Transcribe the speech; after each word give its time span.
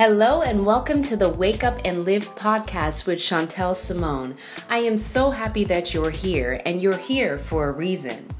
Hello 0.00 0.40
and 0.40 0.64
welcome 0.64 1.02
to 1.02 1.14
the 1.14 1.28
Wake 1.28 1.62
Up 1.62 1.78
and 1.84 2.06
Live 2.06 2.34
podcast 2.34 3.06
with 3.06 3.18
Chantel 3.18 3.76
Simone. 3.76 4.34
I 4.70 4.78
am 4.78 4.96
so 4.96 5.30
happy 5.30 5.62
that 5.64 5.92
you're 5.92 6.08
here 6.08 6.62
and 6.64 6.80
you're 6.80 6.96
here 6.96 7.36
for 7.36 7.68
a 7.68 7.72
reason. 7.72 8.30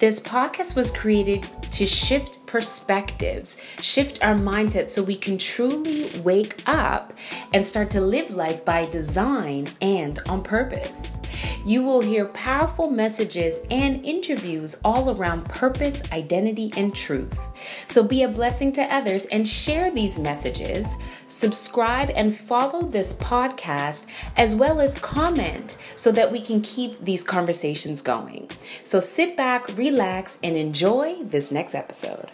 This 0.00 0.18
podcast 0.18 0.74
was 0.74 0.90
created 0.90 1.48
to 1.70 1.86
shift 1.86 2.44
perspectives, 2.46 3.58
shift 3.80 4.24
our 4.24 4.34
mindset 4.34 4.90
so 4.90 5.04
we 5.04 5.14
can 5.14 5.38
truly 5.38 6.10
wake 6.22 6.60
up 6.66 7.12
and 7.52 7.64
start 7.64 7.90
to 7.90 8.00
live 8.00 8.32
life 8.32 8.64
by 8.64 8.84
design 8.86 9.68
and 9.80 10.18
on 10.28 10.42
purpose. 10.42 11.16
You 11.64 11.82
will 11.82 12.00
hear 12.00 12.26
powerful 12.26 12.90
messages 12.90 13.60
and 13.70 14.04
interviews 14.04 14.76
all 14.84 15.10
around 15.10 15.48
purpose, 15.48 16.02
identity, 16.12 16.72
and 16.76 16.94
truth. 16.94 17.38
So 17.86 18.02
be 18.02 18.22
a 18.22 18.28
blessing 18.28 18.72
to 18.72 18.82
others 18.82 19.26
and 19.26 19.46
share 19.46 19.90
these 19.90 20.18
messages. 20.18 20.86
Subscribe 21.28 22.10
and 22.10 22.34
follow 22.34 22.82
this 22.82 23.12
podcast 23.12 24.06
as 24.36 24.54
well 24.54 24.80
as 24.80 24.94
comment 24.98 25.76
so 25.94 26.10
that 26.12 26.32
we 26.32 26.40
can 26.40 26.60
keep 26.62 27.04
these 27.04 27.22
conversations 27.22 28.00
going. 28.00 28.50
So 28.82 29.00
sit 29.00 29.36
back, 29.36 29.76
relax, 29.76 30.38
and 30.42 30.56
enjoy 30.56 31.22
this 31.22 31.52
next 31.52 31.74
episode. 31.74 32.30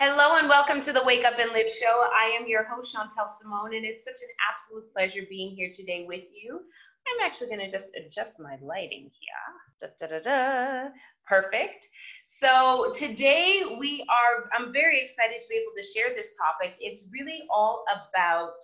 Hello 0.00 0.36
and 0.36 0.48
welcome 0.48 0.80
to 0.82 0.92
the 0.92 1.02
Wake 1.02 1.24
Up 1.24 1.40
and 1.40 1.50
Live 1.50 1.68
show. 1.68 2.06
I 2.16 2.26
am 2.40 2.46
your 2.46 2.62
host, 2.62 2.94
Chantel 2.94 3.28
Simone, 3.28 3.74
and 3.74 3.84
it's 3.84 4.04
such 4.04 4.12
an 4.12 4.28
absolute 4.48 4.92
pleasure 4.92 5.22
being 5.28 5.50
here 5.56 5.72
today 5.74 6.04
with 6.06 6.22
you. 6.32 6.60
I'm 7.08 7.26
actually 7.26 7.48
going 7.48 7.68
to 7.68 7.68
just 7.68 7.90
adjust 7.96 8.38
my 8.38 8.56
lighting 8.62 9.10
here. 9.18 9.90
Da, 9.98 10.06
da, 10.06 10.20
da. 10.20 10.90
Perfect. 11.26 11.88
So 12.26 12.92
today 12.94 13.76
we 13.76 14.06
are, 14.08 14.48
I'm 14.56 14.72
very 14.72 15.02
excited 15.02 15.40
to 15.40 15.48
be 15.50 15.56
able 15.56 15.72
to 15.76 15.82
share 15.82 16.14
this 16.14 16.32
topic. 16.36 16.76
It's 16.78 17.08
really 17.12 17.48
all 17.52 17.82
about 17.90 18.54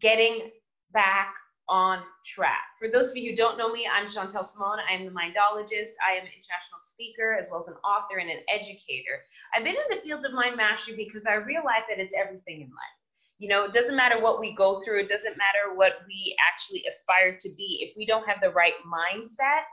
getting 0.00 0.50
back 0.94 1.34
on 1.68 2.02
track. 2.24 2.62
For 2.78 2.88
those 2.88 3.10
of 3.10 3.16
you 3.16 3.30
who 3.30 3.36
don't 3.36 3.58
know 3.58 3.72
me, 3.72 3.88
I'm 3.92 4.06
Chantel 4.06 4.44
Simone. 4.44 4.78
I'm 4.90 5.04
the 5.04 5.10
mindologist. 5.10 5.92
I 6.06 6.16
am 6.16 6.24
an 6.24 6.32
international 6.32 6.78
speaker 6.78 7.36
as 7.38 7.48
well 7.50 7.60
as 7.60 7.68
an 7.68 7.74
author 7.84 8.18
and 8.18 8.30
an 8.30 8.40
educator. 8.52 9.22
I've 9.54 9.64
been 9.64 9.74
in 9.74 9.96
the 9.96 10.02
field 10.02 10.24
of 10.24 10.32
mind 10.32 10.56
mastery 10.56 10.96
because 10.96 11.26
I 11.26 11.34
realize 11.34 11.82
that 11.88 11.98
it's 11.98 12.14
everything 12.14 12.62
in 12.62 12.68
life. 12.68 12.98
You 13.38 13.48
know, 13.48 13.64
it 13.64 13.72
doesn't 13.72 13.94
matter 13.94 14.20
what 14.20 14.40
we 14.40 14.54
go 14.54 14.80
through, 14.80 15.00
it 15.00 15.08
doesn't 15.08 15.36
matter 15.38 15.74
what 15.74 15.92
we 16.08 16.36
actually 16.50 16.84
aspire 16.88 17.36
to 17.38 17.48
be. 17.56 17.86
If 17.88 17.96
we 17.96 18.04
don't 18.04 18.28
have 18.28 18.40
the 18.42 18.50
right 18.50 18.74
mindset, 18.84 19.68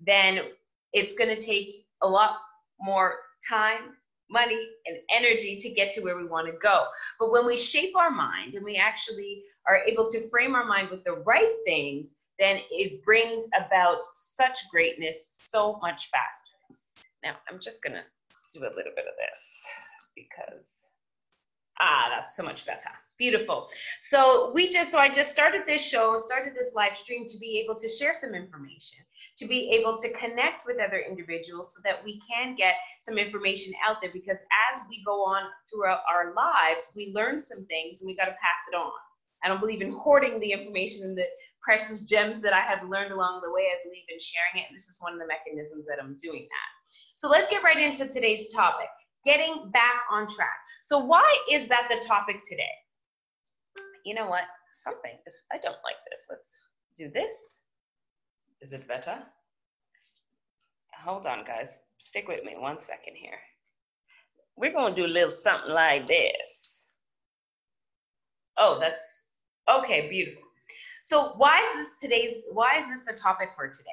then 0.00 0.40
it's 0.92 1.14
going 1.14 1.36
to 1.36 1.44
take 1.44 1.86
a 2.02 2.08
lot 2.08 2.36
more 2.80 3.16
time, 3.48 3.94
money, 4.30 4.68
and 4.86 4.98
energy 5.14 5.56
to 5.56 5.70
get 5.70 5.90
to 5.92 6.00
where 6.00 6.16
we 6.16 6.24
want 6.24 6.46
to 6.46 6.52
go. 6.52 6.86
But 7.18 7.32
when 7.32 7.46
we 7.46 7.56
shape 7.56 7.96
our 7.96 8.10
mind 8.10 8.54
and 8.54 8.64
we 8.64 8.76
actually 8.76 9.42
are 9.66 9.82
able 9.86 10.08
to 10.10 10.28
frame 10.28 10.54
our 10.54 10.64
mind 10.64 10.90
with 10.90 11.04
the 11.04 11.12
right 11.12 11.52
things, 11.64 12.14
then 12.38 12.60
it 12.70 13.04
brings 13.04 13.44
about 13.56 14.02
such 14.12 14.68
greatness 14.70 15.40
so 15.44 15.78
much 15.82 16.10
faster. 16.10 16.78
Now, 17.22 17.36
I'm 17.50 17.58
just 17.60 17.82
going 17.82 17.94
to 17.94 18.04
do 18.52 18.64
a 18.64 18.70
little 18.74 18.92
bit 18.94 19.06
of 19.06 19.14
this 19.18 19.62
because, 20.14 20.84
ah, 21.80 22.06
that's 22.10 22.36
so 22.36 22.42
much 22.42 22.64
better. 22.64 22.90
Beautiful. 23.18 23.68
So 24.00 24.52
we 24.54 24.68
just, 24.68 24.92
so 24.92 24.98
I 24.98 25.08
just 25.08 25.32
started 25.32 25.62
this 25.66 25.82
show, 25.82 26.16
started 26.16 26.54
this 26.54 26.72
live 26.74 26.96
stream 26.96 27.26
to 27.26 27.38
be 27.38 27.60
able 27.64 27.74
to 27.76 27.88
share 27.88 28.14
some 28.14 28.34
information 28.34 29.00
to 29.38 29.46
be 29.46 29.70
able 29.70 29.96
to 29.98 30.12
connect 30.14 30.64
with 30.66 30.78
other 30.84 30.98
individuals 30.98 31.74
so 31.74 31.80
that 31.84 32.04
we 32.04 32.20
can 32.28 32.56
get 32.56 32.74
some 33.00 33.18
information 33.18 33.72
out 33.86 33.96
there 34.02 34.10
because 34.12 34.38
as 34.72 34.82
we 34.88 35.02
go 35.06 35.24
on 35.24 35.44
throughout 35.70 36.00
our 36.12 36.34
lives, 36.34 36.90
we 36.96 37.12
learn 37.14 37.40
some 37.40 37.64
things 37.66 38.00
and 38.00 38.08
we 38.08 38.16
got 38.16 38.26
to 38.26 38.32
pass 38.32 38.60
it 38.72 38.76
on. 38.76 38.90
I 39.44 39.48
don't 39.48 39.60
believe 39.60 39.82
in 39.82 39.92
hoarding 39.92 40.40
the 40.40 40.50
information 40.50 41.04
and 41.04 41.16
the 41.16 41.26
precious 41.62 42.02
gems 42.02 42.42
that 42.42 42.52
I 42.52 42.60
have 42.60 42.88
learned 42.88 43.12
along 43.12 43.40
the 43.44 43.52
way. 43.52 43.62
I 43.62 43.78
believe 43.84 44.02
in 44.08 44.18
sharing 44.18 44.64
it. 44.64 44.66
And 44.68 44.76
this 44.76 44.88
is 44.88 44.98
one 45.00 45.12
of 45.12 45.20
the 45.20 45.26
mechanisms 45.26 45.86
that 45.86 46.02
I'm 46.02 46.16
doing 46.20 46.42
that. 46.42 46.70
So 47.14 47.28
let's 47.28 47.48
get 47.48 47.62
right 47.62 47.78
into 47.78 48.08
today's 48.08 48.48
topic 48.48 48.88
getting 49.24 49.70
back 49.70 50.04
on 50.10 50.28
track. 50.28 50.56
So, 50.82 50.98
why 50.98 51.28
is 51.50 51.68
that 51.68 51.88
the 51.90 52.00
topic 52.04 52.36
today? 52.48 52.74
You 54.04 54.14
know 54.14 54.26
what? 54.26 54.44
Something 54.72 55.12
is, 55.26 55.42
I 55.52 55.58
don't 55.58 55.76
like 55.84 56.00
this. 56.08 56.26
Let's 56.30 56.58
do 56.96 57.10
this. 57.10 57.62
Is 58.60 58.72
it 58.72 58.88
better? 58.88 59.18
Hold 61.04 61.26
on, 61.26 61.44
guys. 61.44 61.78
Stick 61.98 62.28
with 62.28 62.44
me 62.44 62.54
one 62.58 62.80
second 62.80 63.14
here. 63.14 63.38
We're 64.56 64.72
going 64.72 64.94
to 64.94 65.00
do 65.00 65.06
a 65.06 65.12
little 65.12 65.30
something 65.30 65.72
like 65.72 66.06
this. 66.06 66.86
Oh, 68.56 68.78
that's 68.80 69.24
okay, 69.70 70.08
beautiful. 70.08 70.42
So 71.04 71.34
why 71.36 71.58
is 71.58 71.76
this 71.76 72.00
today's, 72.00 72.34
why 72.52 72.78
is 72.78 72.88
this 72.88 73.02
the 73.02 73.12
topic 73.12 73.50
for 73.56 73.68
today? 73.68 73.90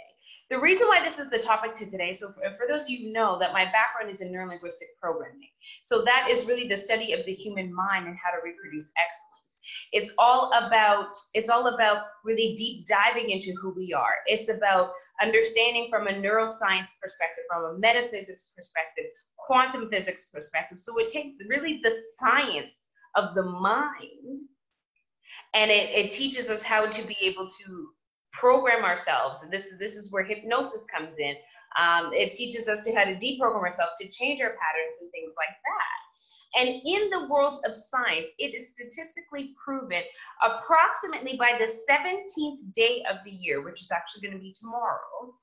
The 0.49 0.59
reason 0.59 0.87
why 0.87 1.01
this 1.03 1.17
is 1.17 1.29
the 1.29 1.39
topic 1.39 1.73
to 1.75 1.85
today, 1.85 2.11
so 2.11 2.31
for, 2.31 2.41
for 2.57 2.67
those 2.67 2.83
of 2.83 2.89
you 2.89 3.13
know 3.13 3.37
that 3.39 3.53
my 3.53 3.65
background 3.65 4.09
is 4.11 4.21
in 4.21 4.31
neurolinguistic 4.31 4.93
programming. 4.99 5.49
So 5.81 6.03
that 6.03 6.27
is 6.29 6.45
really 6.45 6.67
the 6.67 6.77
study 6.77 7.13
of 7.13 7.25
the 7.25 7.33
human 7.33 7.73
mind 7.73 8.07
and 8.07 8.17
how 8.17 8.31
to 8.31 8.37
reproduce 8.43 8.91
excellence. 8.97 9.34
It's 9.91 10.13
all 10.17 10.51
about 10.53 11.15
it's 11.33 11.49
all 11.49 11.67
about 11.73 12.03
really 12.23 12.55
deep 12.55 12.85
diving 12.87 13.29
into 13.29 13.53
who 13.61 13.73
we 13.75 13.93
are. 13.93 14.15
It's 14.25 14.49
about 14.49 14.91
understanding 15.21 15.87
from 15.89 16.07
a 16.07 16.11
neuroscience 16.11 16.91
perspective, 17.01 17.43
from 17.49 17.75
a 17.75 17.79
metaphysics 17.79 18.51
perspective, 18.55 19.05
quantum 19.37 19.89
physics 19.89 20.27
perspective. 20.33 20.79
So 20.79 20.97
it 20.99 21.07
takes 21.07 21.35
really 21.47 21.79
the 21.83 21.95
science 22.19 22.89
of 23.15 23.35
the 23.35 23.43
mind 23.43 24.39
and 25.53 25.71
it, 25.71 25.89
it 25.89 26.11
teaches 26.11 26.49
us 26.49 26.61
how 26.61 26.85
to 26.85 27.01
be 27.07 27.15
able 27.21 27.47
to 27.47 27.89
program 28.33 28.83
ourselves. 28.83 29.43
This, 29.49 29.71
this 29.79 29.95
is 29.95 30.11
where 30.11 30.23
hypnosis 30.23 30.85
comes 30.93 31.15
in. 31.17 31.35
Um, 31.79 32.11
it 32.13 32.31
teaches 32.31 32.67
us 32.67 32.79
to 32.81 32.93
how 32.93 33.05
to 33.05 33.15
deprogram 33.15 33.63
ourselves, 33.63 33.93
to 34.01 34.09
change 34.09 34.41
our 34.41 34.49
patterns 34.49 34.97
and 34.99 35.09
things 35.11 35.31
like 35.37 35.55
that. 35.55 35.99
And 36.55 36.69
in 36.69 37.09
the 37.09 37.27
world 37.27 37.59
of 37.65 37.75
science, 37.75 38.31
it 38.39 38.55
is 38.55 38.69
statistically 38.69 39.53
proven 39.63 40.03
approximately 40.43 41.37
by 41.37 41.57
the 41.59 41.65
17th 41.65 42.73
day 42.73 43.03
of 43.09 43.17
the 43.25 43.31
year, 43.31 43.61
which 43.61 43.81
is 43.81 43.91
actually 43.91 44.21
going 44.21 44.37
to 44.37 44.41
be 44.41 44.53
tomorrow. 44.57 45.33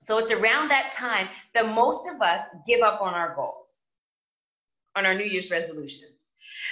So 0.00 0.18
it's 0.18 0.30
around 0.30 0.68
that 0.70 0.92
time 0.92 1.28
that 1.54 1.68
most 1.68 2.08
of 2.08 2.20
us 2.22 2.40
give 2.66 2.80
up 2.80 3.00
on 3.00 3.14
our 3.14 3.34
goals, 3.34 3.86
on 4.96 5.04
our 5.04 5.14
New 5.14 5.24
Year's 5.24 5.50
resolutions. 5.50 6.26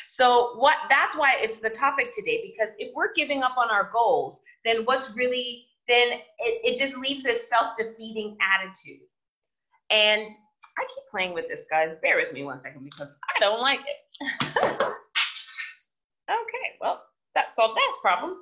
So 0.06 0.54
what 0.56 0.75
that's 0.88 1.16
why 1.16 1.34
it's 1.38 1.58
the 1.58 1.70
topic 1.70 2.12
today, 2.12 2.42
because 2.50 2.75
if 2.78 2.92
we're 2.94 3.12
giving 3.12 3.42
up 3.42 3.56
on 3.58 3.70
our 3.70 3.90
goals, 3.92 4.40
then 4.64 4.84
what's 4.84 5.14
really 5.14 5.66
then 5.86 6.08
it, 6.12 6.22
it 6.64 6.78
just 6.78 6.96
leaves 6.96 7.22
this 7.22 7.48
self-defeating 7.48 8.36
attitude. 8.40 9.06
And 9.90 10.28
I 10.78 10.86
keep 10.94 11.04
playing 11.10 11.34
with 11.34 11.48
this, 11.48 11.66
guys. 11.70 11.94
Bear 12.02 12.16
with 12.16 12.32
me 12.32 12.44
one 12.44 12.58
second 12.58 12.84
because 12.84 13.14
I 13.36 13.41
don't 13.41 13.60
like 13.60 13.80
it. 13.80 13.96
okay, 16.30 16.69
well, 16.80 17.02
that 17.34 17.54
solved 17.54 17.76
that 17.76 17.92
problem. 18.00 18.36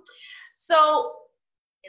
So 0.54 1.12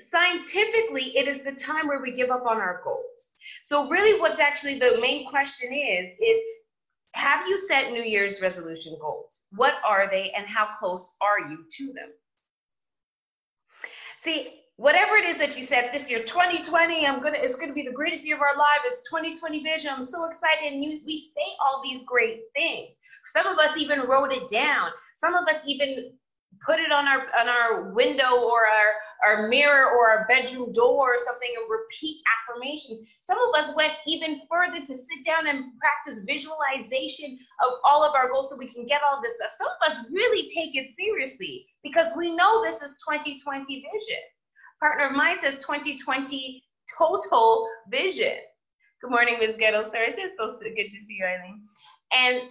scientifically, 0.01 1.17
it 1.17 1.27
is 1.27 1.41
the 1.41 1.51
time 1.51 1.87
where 1.87 2.01
we 2.01 2.11
give 2.11 2.29
up 2.29 2.45
on 2.45 2.57
our 2.57 2.81
goals. 2.83 3.35
So 3.61 3.89
really 3.89 4.19
what's 4.19 4.39
actually 4.39 4.79
the 4.79 4.97
main 5.01 5.29
question 5.29 5.71
is, 5.73 6.05
is 6.21 6.41
have 7.13 7.47
you 7.47 7.57
set 7.57 7.91
New 7.91 8.03
Year's 8.03 8.41
resolution 8.41 8.95
goals? 9.01 9.43
What 9.51 9.73
are 9.85 10.09
they 10.09 10.31
and 10.31 10.45
how 10.45 10.67
close 10.77 11.15
are 11.21 11.49
you 11.49 11.65
to 11.77 11.85
them? 11.87 12.09
See, 14.17 14.61
whatever 14.77 15.17
it 15.17 15.25
is 15.25 15.37
that 15.37 15.57
you 15.57 15.63
said 15.63 15.89
this 15.91 16.09
year 16.09 16.23
2020 16.23 17.05
i'm 17.05 17.21
gonna 17.21 17.37
it's 17.37 17.55
gonna 17.55 17.73
be 17.73 17.81
the 17.81 17.91
greatest 17.91 18.25
year 18.25 18.35
of 18.35 18.41
our 18.41 18.57
life. 18.57 18.81
It's 18.85 19.01
2020 19.09 19.63
vision. 19.63 19.91
I'm 19.93 20.03
so 20.03 20.25
excited. 20.25 20.71
And 20.71 20.83
you, 20.83 21.01
we 21.05 21.17
say 21.17 21.47
all 21.59 21.81
these 21.83 22.03
great 22.03 22.41
things. 22.55 22.95
Some 23.25 23.47
of 23.47 23.57
us 23.57 23.75
even 23.75 24.01
wrote 24.01 24.31
it 24.31 24.49
down. 24.49 24.89
Some 25.13 25.35
of 25.35 25.47
us 25.47 25.61
even 25.65 26.13
put 26.65 26.79
it 26.79 26.91
on 26.91 27.07
our 27.07 27.25
on 27.39 27.49
our 27.49 27.91
window 27.93 28.37
or 28.37 28.61
our 28.65 28.89
our 29.25 29.47
mirror 29.47 29.87
or 29.87 30.09
our 30.11 30.25
bedroom 30.27 30.71
door 30.73 31.13
or 31.13 31.17
something 31.17 31.49
and 31.59 31.69
repeat 31.69 32.21
affirmation. 32.37 33.03
Some 33.19 33.37
of 33.39 33.59
us 33.59 33.75
went 33.75 33.93
even 34.05 34.41
further 34.49 34.79
to 34.79 34.93
sit 34.93 35.23
down 35.25 35.47
and 35.47 35.65
practice 35.79 36.23
visualization 36.25 37.37
of 37.65 37.73
all 37.83 38.03
of 38.03 38.13
our 38.13 38.29
goals 38.29 38.51
so 38.51 38.57
we 38.57 38.67
can 38.67 38.85
get 38.85 39.01
all 39.01 39.21
this 39.21 39.35
stuff. 39.35 39.51
Some 39.57 39.67
of 39.67 39.91
us 39.91 40.05
really 40.11 40.47
take 40.49 40.75
it 40.75 40.91
seriously 40.91 41.65
because 41.83 42.13
we 42.15 42.35
know 42.35 42.63
this 42.63 42.83
is 42.83 42.95
2020 43.07 43.65
vision 43.65 44.21
Partner 44.79 45.07
of 45.07 45.15
mine 45.15 45.37
says 45.39 45.55
2020 45.55 46.63
total 46.97 47.67
vision. 47.89 48.37
Good 49.01 49.11
morning, 49.11 49.37
Ms. 49.39 49.57
Ghetto 49.57 49.81
Sir. 49.81 50.05
It's 50.07 50.37
so 50.37 50.47
good 50.47 50.91
to 50.91 50.99
see 50.99 51.15
you, 51.15 51.25
Eileen. 51.25 51.63
And 52.11 52.49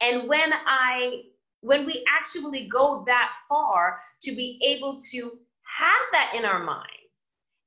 and 0.00 0.28
when 0.28 0.52
I 0.66 1.22
when 1.60 1.86
we 1.86 2.04
actually 2.08 2.68
go 2.68 3.04
that 3.06 3.32
far 3.48 4.00
to 4.22 4.34
be 4.34 4.60
able 4.64 4.98
to 5.12 5.38
have 5.62 6.02
that 6.12 6.32
in 6.36 6.44
our 6.44 6.62
minds 6.62 6.88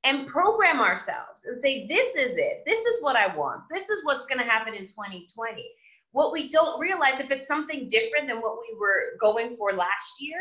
and 0.03 0.27
program 0.27 0.79
ourselves 0.79 1.43
and 1.45 1.59
say, 1.59 1.87
this 1.87 2.15
is 2.15 2.37
it. 2.37 2.63
This 2.65 2.79
is 2.79 3.03
what 3.03 3.15
I 3.15 3.35
want. 3.35 3.63
This 3.69 3.89
is 3.89 4.03
what's 4.03 4.25
going 4.25 4.39
to 4.39 4.49
happen 4.49 4.73
in 4.73 4.87
2020. 4.87 5.69
What 6.13 6.31
we 6.31 6.49
don't 6.49 6.79
realize, 6.79 7.19
if 7.19 7.31
it's 7.31 7.47
something 7.47 7.87
different 7.87 8.27
than 8.27 8.41
what 8.41 8.57
we 8.59 8.75
were 8.79 9.17
going 9.19 9.55
for 9.57 9.73
last 9.73 10.15
year, 10.19 10.39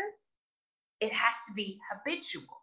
it 0.99 1.11
has 1.11 1.33
to 1.47 1.53
be 1.53 1.79
habitual. 1.91 2.60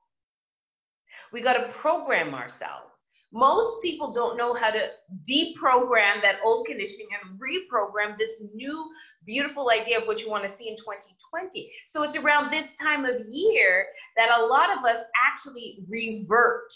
We 1.32 1.40
got 1.40 1.54
to 1.54 1.68
program 1.68 2.34
ourselves. 2.34 3.04
Most 3.32 3.82
people 3.82 4.10
don't 4.10 4.38
know 4.38 4.54
how 4.54 4.70
to 4.70 4.90
deprogram 5.28 6.22
that 6.22 6.38
old 6.42 6.66
conditioning 6.66 7.08
and 7.22 7.38
reprogram 7.38 8.16
this 8.16 8.42
new 8.54 8.88
beautiful 9.26 9.70
idea 9.70 9.98
of 9.98 10.06
what 10.06 10.22
you 10.22 10.30
want 10.30 10.44
to 10.44 10.48
see 10.48 10.68
in 10.68 10.76
2020. 10.76 11.70
So 11.86 12.02
it's 12.02 12.16
around 12.16 12.50
this 12.50 12.74
time 12.76 13.04
of 13.04 13.20
year 13.28 13.86
that 14.16 14.30
a 14.30 14.46
lot 14.46 14.76
of 14.76 14.84
us 14.84 15.04
actually 15.26 15.80
revert. 15.88 16.72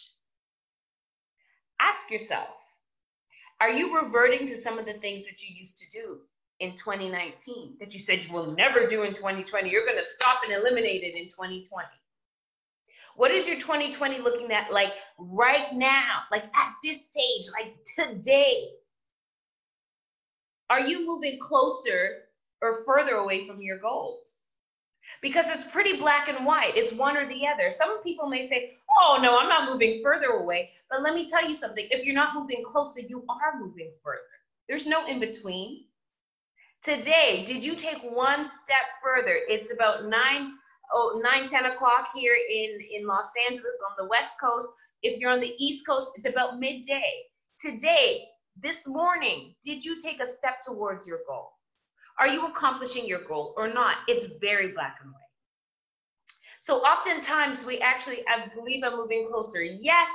Ask 1.81 2.11
yourself, 2.11 2.51
are 3.61 3.71
you 3.71 3.97
reverting 3.97 4.47
to 4.49 4.59
some 4.59 4.79
of 4.79 4.85
the 4.85 4.95
things 4.95 5.27
that 5.27 5.43
you 5.43 5.57
used 5.59 5.79
to 5.79 5.91
do 5.91 6.19
in 6.61 6.75
2019 6.75 7.77
that 7.81 7.95
you 7.95 8.01
said 8.01 8.25
you 8.25 8.33
will 8.33 8.53
never 8.53 8.87
do 8.87 9.05
in 9.05 9.15
2020? 9.15 9.71
You're 9.71 9.87
going 9.87 9.97
to 9.97 10.05
stop 10.05 10.43
and 10.45 10.53
eliminate 10.53 11.03
it 11.03 11.17
in 11.17 11.29
2020. 11.29 11.87
What 13.17 13.31
is 13.31 13.47
your 13.47 13.59
2020 13.59 14.19
looking 14.19 14.53
at 14.53 14.73
like 14.73 14.93
right 15.19 15.73
now, 15.73 16.21
like 16.31 16.45
at 16.45 16.75
this 16.83 17.07
stage, 17.11 17.51
like 17.53 17.75
today? 17.97 18.69
Are 20.71 20.81
you 20.81 21.07
moving 21.07 21.39
closer 21.39 22.23
or 22.63 22.85
further 22.85 23.17
away 23.17 23.47
from 23.47 23.61
your 23.61 23.79
goals? 23.79 24.47
Because 25.21 25.51
it's 25.51 25.65
pretty 25.65 25.97
black 25.99 26.29
and 26.29 26.47
white. 26.47 26.77
It's 26.77 26.93
one 26.93 27.17
or 27.17 27.29
the 27.29 27.47
other. 27.47 27.71
Some 27.71 28.03
people 28.03 28.29
may 28.29 28.47
say, 28.47 28.73
oh, 28.99 29.19
no, 29.21 29.39
I'm 29.39 29.49
not 29.49 29.71
moving 29.71 30.03
further 30.03 30.29
away. 30.29 30.71
But 30.91 31.03
let 31.03 31.15
me 31.15 31.29
tell 31.29 31.47
you 31.47 31.55
something 31.55 31.87
if 31.91 32.05
you're 32.05 32.15
not 32.15 32.35
moving 32.35 32.65
closer, 32.65 33.01
you 33.01 33.25
are 33.29 33.61
moving 33.61 33.93
further. 34.03 34.21
There's 34.69 34.87
no 34.87 35.07
in 35.07 35.21
between. 35.21 35.85
Today, 36.83 37.45
did 37.47 37.63
you 37.63 37.77
take 37.77 38.03
one 38.03 38.49
step 38.49 38.99
further? 39.05 39.39
It's 39.49 39.73
about 39.73 40.07
9 40.07 40.53
oh, 40.93 41.21
9, 41.23 41.47
10 41.49 41.67
o'clock 41.67 42.09
here 42.15 42.37
in, 42.51 42.79
in 42.93 43.07
Los 43.07 43.33
Angeles 43.49 43.77
on 43.91 43.97
the 43.99 44.09
West 44.09 44.35
Coast. 44.41 44.69
If 45.03 45.19
you're 45.19 45.31
on 45.31 45.41
the 45.41 45.55
East 45.59 45.87
Coast, 45.87 46.13
it's 46.17 46.27
about 46.27 46.59
midday. 46.59 47.13
Today, 47.59 48.25
this 48.61 48.87
morning, 48.89 49.55
did 49.65 49.85
you 49.85 50.01
take 50.01 50.21
a 50.21 50.27
step 50.27 50.61
towards 50.65 51.07
your 51.07 51.21
goal? 51.27 51.51
Are 52.19 52.29
you 52.29 52.47
accomplishing 52.47 53.07
your 53.07 53.25
goal 53.25 53.55
or 53.57 53.73
not? 53.73 53.97
It's 54.09 54.27
very 54.41 54.69
black 54.73 54.99
and 55.03 55.11
white. 55.11 55.23
So 56.61 56.79
oftentimes 56.79 57.65
we 57.65 57.79
actually, 57.81 58.23
I 58.29 58.47
believe 58.55 58.85
I'm 58.85 58.97
moving 58.97 59.27
closer. 59.27 59.63
Yes, 59.63 60.09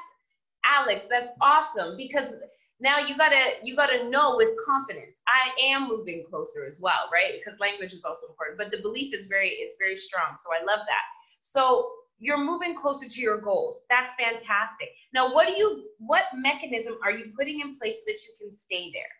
Alex, 0.64 1.08
that's 1.10 1.32
awesome 1.42 1.98
because 1.98 2.32
now 2.80 3.00
you 3.00 3.18
gotta 3.18 3.54
you 3.64 3.76
gotta 3.76 4.10
know 4.10 4.36
with 4.38 4.50
confidence. 4.66 5.22
I 5.28 5.50
am 5.66 5.88
moving 5.88 6.24
closer 6.30 6.66
as 6.66 6.80
well 6.82 7.10
right? 7.12 7.34
Because 7.38 7.60
language 7.60 7.94
is 7.94 8.06
also 8.06 8.28
important 8.28 8.58
but 8.58 8.72
the 8.72 8.82
belief 8.82 9.14
is 9.14 9.28
very 9.28 9.50
it's 9.50 9.76
very 9.80 9.96
strong 9.96 10.36
so 10.36 10.50
i 10.52 10.60
love 10.60 10.86
that. 10.86 11.06
So 11.40 11.90
you're 12.20 12.44
moving 12.44 12.76
closer 12.76 13.08
to 13.08 13.22
your 13.22 13.38
goals. 13.40 13.82
That's 13.90 14.14
fantastic. 14.14 14.90
Now 15.14 15.34
what 15.34 15.48
do 15.48 15.54
you 15.54 15.86
what 16.00 16.26
mechanism 16.36 16.98
are 17.04 17.12
you 17.12 17.32
putting 17.38 17.62
in 17.62 17.78
place 17.78 18.00
so 18.00 18.12
that 18.12 18.20
you 18.24 18.34
can 18.40 18.52
stay 18.52 18.92
there? 18.94 19.14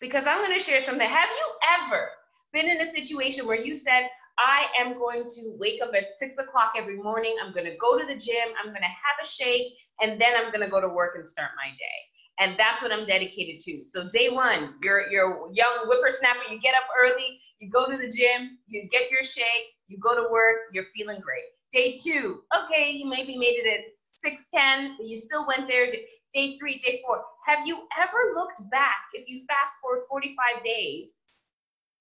Because 0.00 0.26
i'm 0.26 0.42
going 0.42 0.56
to 0.56 0.62
share 0.62 0.80
something. 0.80 1.08
Have 1.08 1.28
you 1.30 1.46
ever 1.80 2.08
been 2.52 2.68
in 2.68 2.80
a 2.80 2.86
situation 2.86 3.46
where 3.46 3.58
you 3.58 3.74
said 3.74 4.08
I 4.36 4.66
am 4.80 4.94
going 4.94 5.24
to 5.24 5.56
wake 5.60 5.80
up 5.80 5.94
at 5.94 6.08
six 6.18 6.36
o'clock 6.38 6.72
every 6.76 6.96
morning. 6.96 7.36
I'm 7.40 7.52
going 7.52 7.66
to 7.66 7.76
go 7.76 7.96
to 7.96 8.04
the 8.04 8.16
gym. 8.16 8.48
I'm 8.58 8.70
going 8.70 8.82
to 8.82 8.86
have 8.86 9.16
a 9.22 9.24
shake, 9.24 9.74
and 10.00 10.20
then 10.20 10.34
I'm 10.36 10.50
going 10.50 10.60
to 10.60 10.68
go 10.68 10.80
to 10.80 10.88
work 10.88 11.14
and 11.14 11.28
start 11.28 11.50
my 11.56 11.70
day 11.70 11.98
and 12.38 12.58
that's 12.58 12.82
what 12.82 12.92
I'm 12.92 13.04
dedicated 13.04 13.60
to. 13.62 13.84
So 13.84 14.08
day 14.10 14.28
one, 14.28 14.74
you're 14.82 15.10
you're 15.10 15.48
young 15.52 15.86
whippersnapper. 15.86 16.50
You 16.50 16.60
get 16.60 16.74
up 16.74 16.88
early, 17.02 17.40
you 17.60 17.70
go 17.70 17.90
to 17.90 17.96
the 17.96 18.08
gym, 18.08 18.58
you 18.66 18.88
get 18.90 19.10
your 19.10 19.22
shake, 19.22 19.74
you 19.88 19.98
go 19.98 20.14
to 20.14 20.30
work, 20.30 20.56
you're 20.72 20.86
feeling 20.96 21.20
great. 21.20 21.44
Day 21.72 21.96
two, 21.96 22.42
okay, 22.56 22.90
you 22.90 23.08
maybe 23.08 23.36
made 23.36 23.56
it 23.62 23.66
at 23.66 23.80
six 23.96 24.46
ten, 24.52 24.96
but 24.98 25.06
you 25.06 25.16
still 25.16 25.46
went 25.46 25.68
there. 25.68 25.86
Day 26.32 26.56
three, 26.56 26.78
day 26.78 27.00
four. 27.06 27.22
Have 27.46 27.66
you 27.66 27.86
ever 27.98 28.34
looked 28.34 28.68
back? 28.70 29.06
If 29.12 29.28
you 29.28 29.44
fast 29.46 29.76
forward 29.80 30.00
45 30.08 30.64
days, 30.64 31.20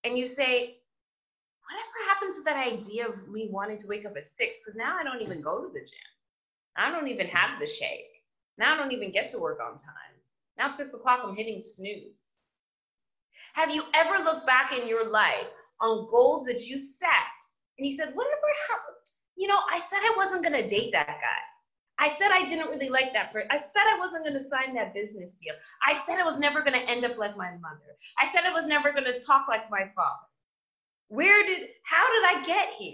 and 0.04 0.18
you 0.18 0.26
say, 0.26 0.78
whatever 1.70 2.10
happened 2.10 2.34
to 2.34 2.44
that 2.44 2.58
idea 2.58 3.08
of 3.08 3.28
me 3.28 3.50
wanting 3.52 3.78
to 3.80 3.88
wake 3.88 4.06
up 4.06 4.18
at 4.18 4.30
six? 4.30 4.56
Because 4.60 4.76
now 4.76 4.98
I 5.00 5.04
don't 5.04 5.22
even 5.22 5.42
go 5.42 5.62
to 5.62 5.68
the 5.68 5.80
gym. 5.80 6.10
I 6.78 6.92
don't 6.92 7.08
even 7.08 7.28
have 7.28 7.60
the 7.60 7.68
shake. 7.68 8.10
Now 8.58 8.74
I 8.74 8.78
don't 8.78 8.92
even 8.92 9.12
get 9.12 9.28
to 9.30 9.40
work 9.40 9.60
on 9.62 9.74
time. 9.78 10.13
Now, 10.58 10.68
six 10.68 10.94
o'clock, 10.94 11.22
I'm 11.24 11.36
hitting 11.36 11.62
snooze. 11.64 12.34
Have 13.54 13.70
you 13.74 13.84
ever 13.94 14.24
looked 14.24 14.48
back 14.48 14.72
in 14.72 14.88
your 14.88 15.10
life 15.10 15.48
on 15.82 16.08
goals 16.10 16.44
that 16.46 16.66
you 16.66 16.80
set 16.80 17.08
and 17.78 17.86
you 17.86 17.92
said, 17.92 18.14
whatever 18.14 18.48
happened? 18.70 19.08
You 19.36 19.48
know, 19.48 19.60
I 19.72 19.80
said 19.80 20.00
I 20.02 20.14
wasn't 20.16 20.44
going 20.44 20.62
to 20.62 20.68
date 20.68 20.92
that 20.94 21.08
guy. 21.08 21.44
I 22.00 22.10
said 22.10 22.32
I 22.32 22.46
didn't 22.46 22.70
really 22.70 22.90
like 22.90 23.14
that 23.14 23.32
person. 23.32 23.48
I 23.52 23.58
said 23.58 23.84
I 23.88 24.00
wasn't 24.00 24.24
going 24.24 24.34
to 24.34 24.40
sign 24.40 24.74
that 24.76 24.94
business 24.94 25.36
deal. 25.36 25.54
I 25.88 25.94
said 25.94 26.20
I 26.20 26.24
was 26.24 26.40
never 26.40 26.62
going 26.62 26.74
to 26.74 26.90
end 26.90 27.06
up 27.06 27.18
like 27.18 27.38
my 27.38 27.52
mother. 27.52 27.98
I 28.20 28.28
said 28.28 28.46
I 28.46 28.54
was 28.54 28.68
never 28.68 28.92
going 28.92 29.06
to 29.06 29.20
talk 29.20 29.48
like 29.48 29.70
my 29.70 29.90
father. 29.96 30.28
Where 31.10 31.46
did, 31.46 31.70
how 31.84 32.06
did 32.12 32.38
I 32.38 32.44
get 32.44 32.74
here? 32.74 32.94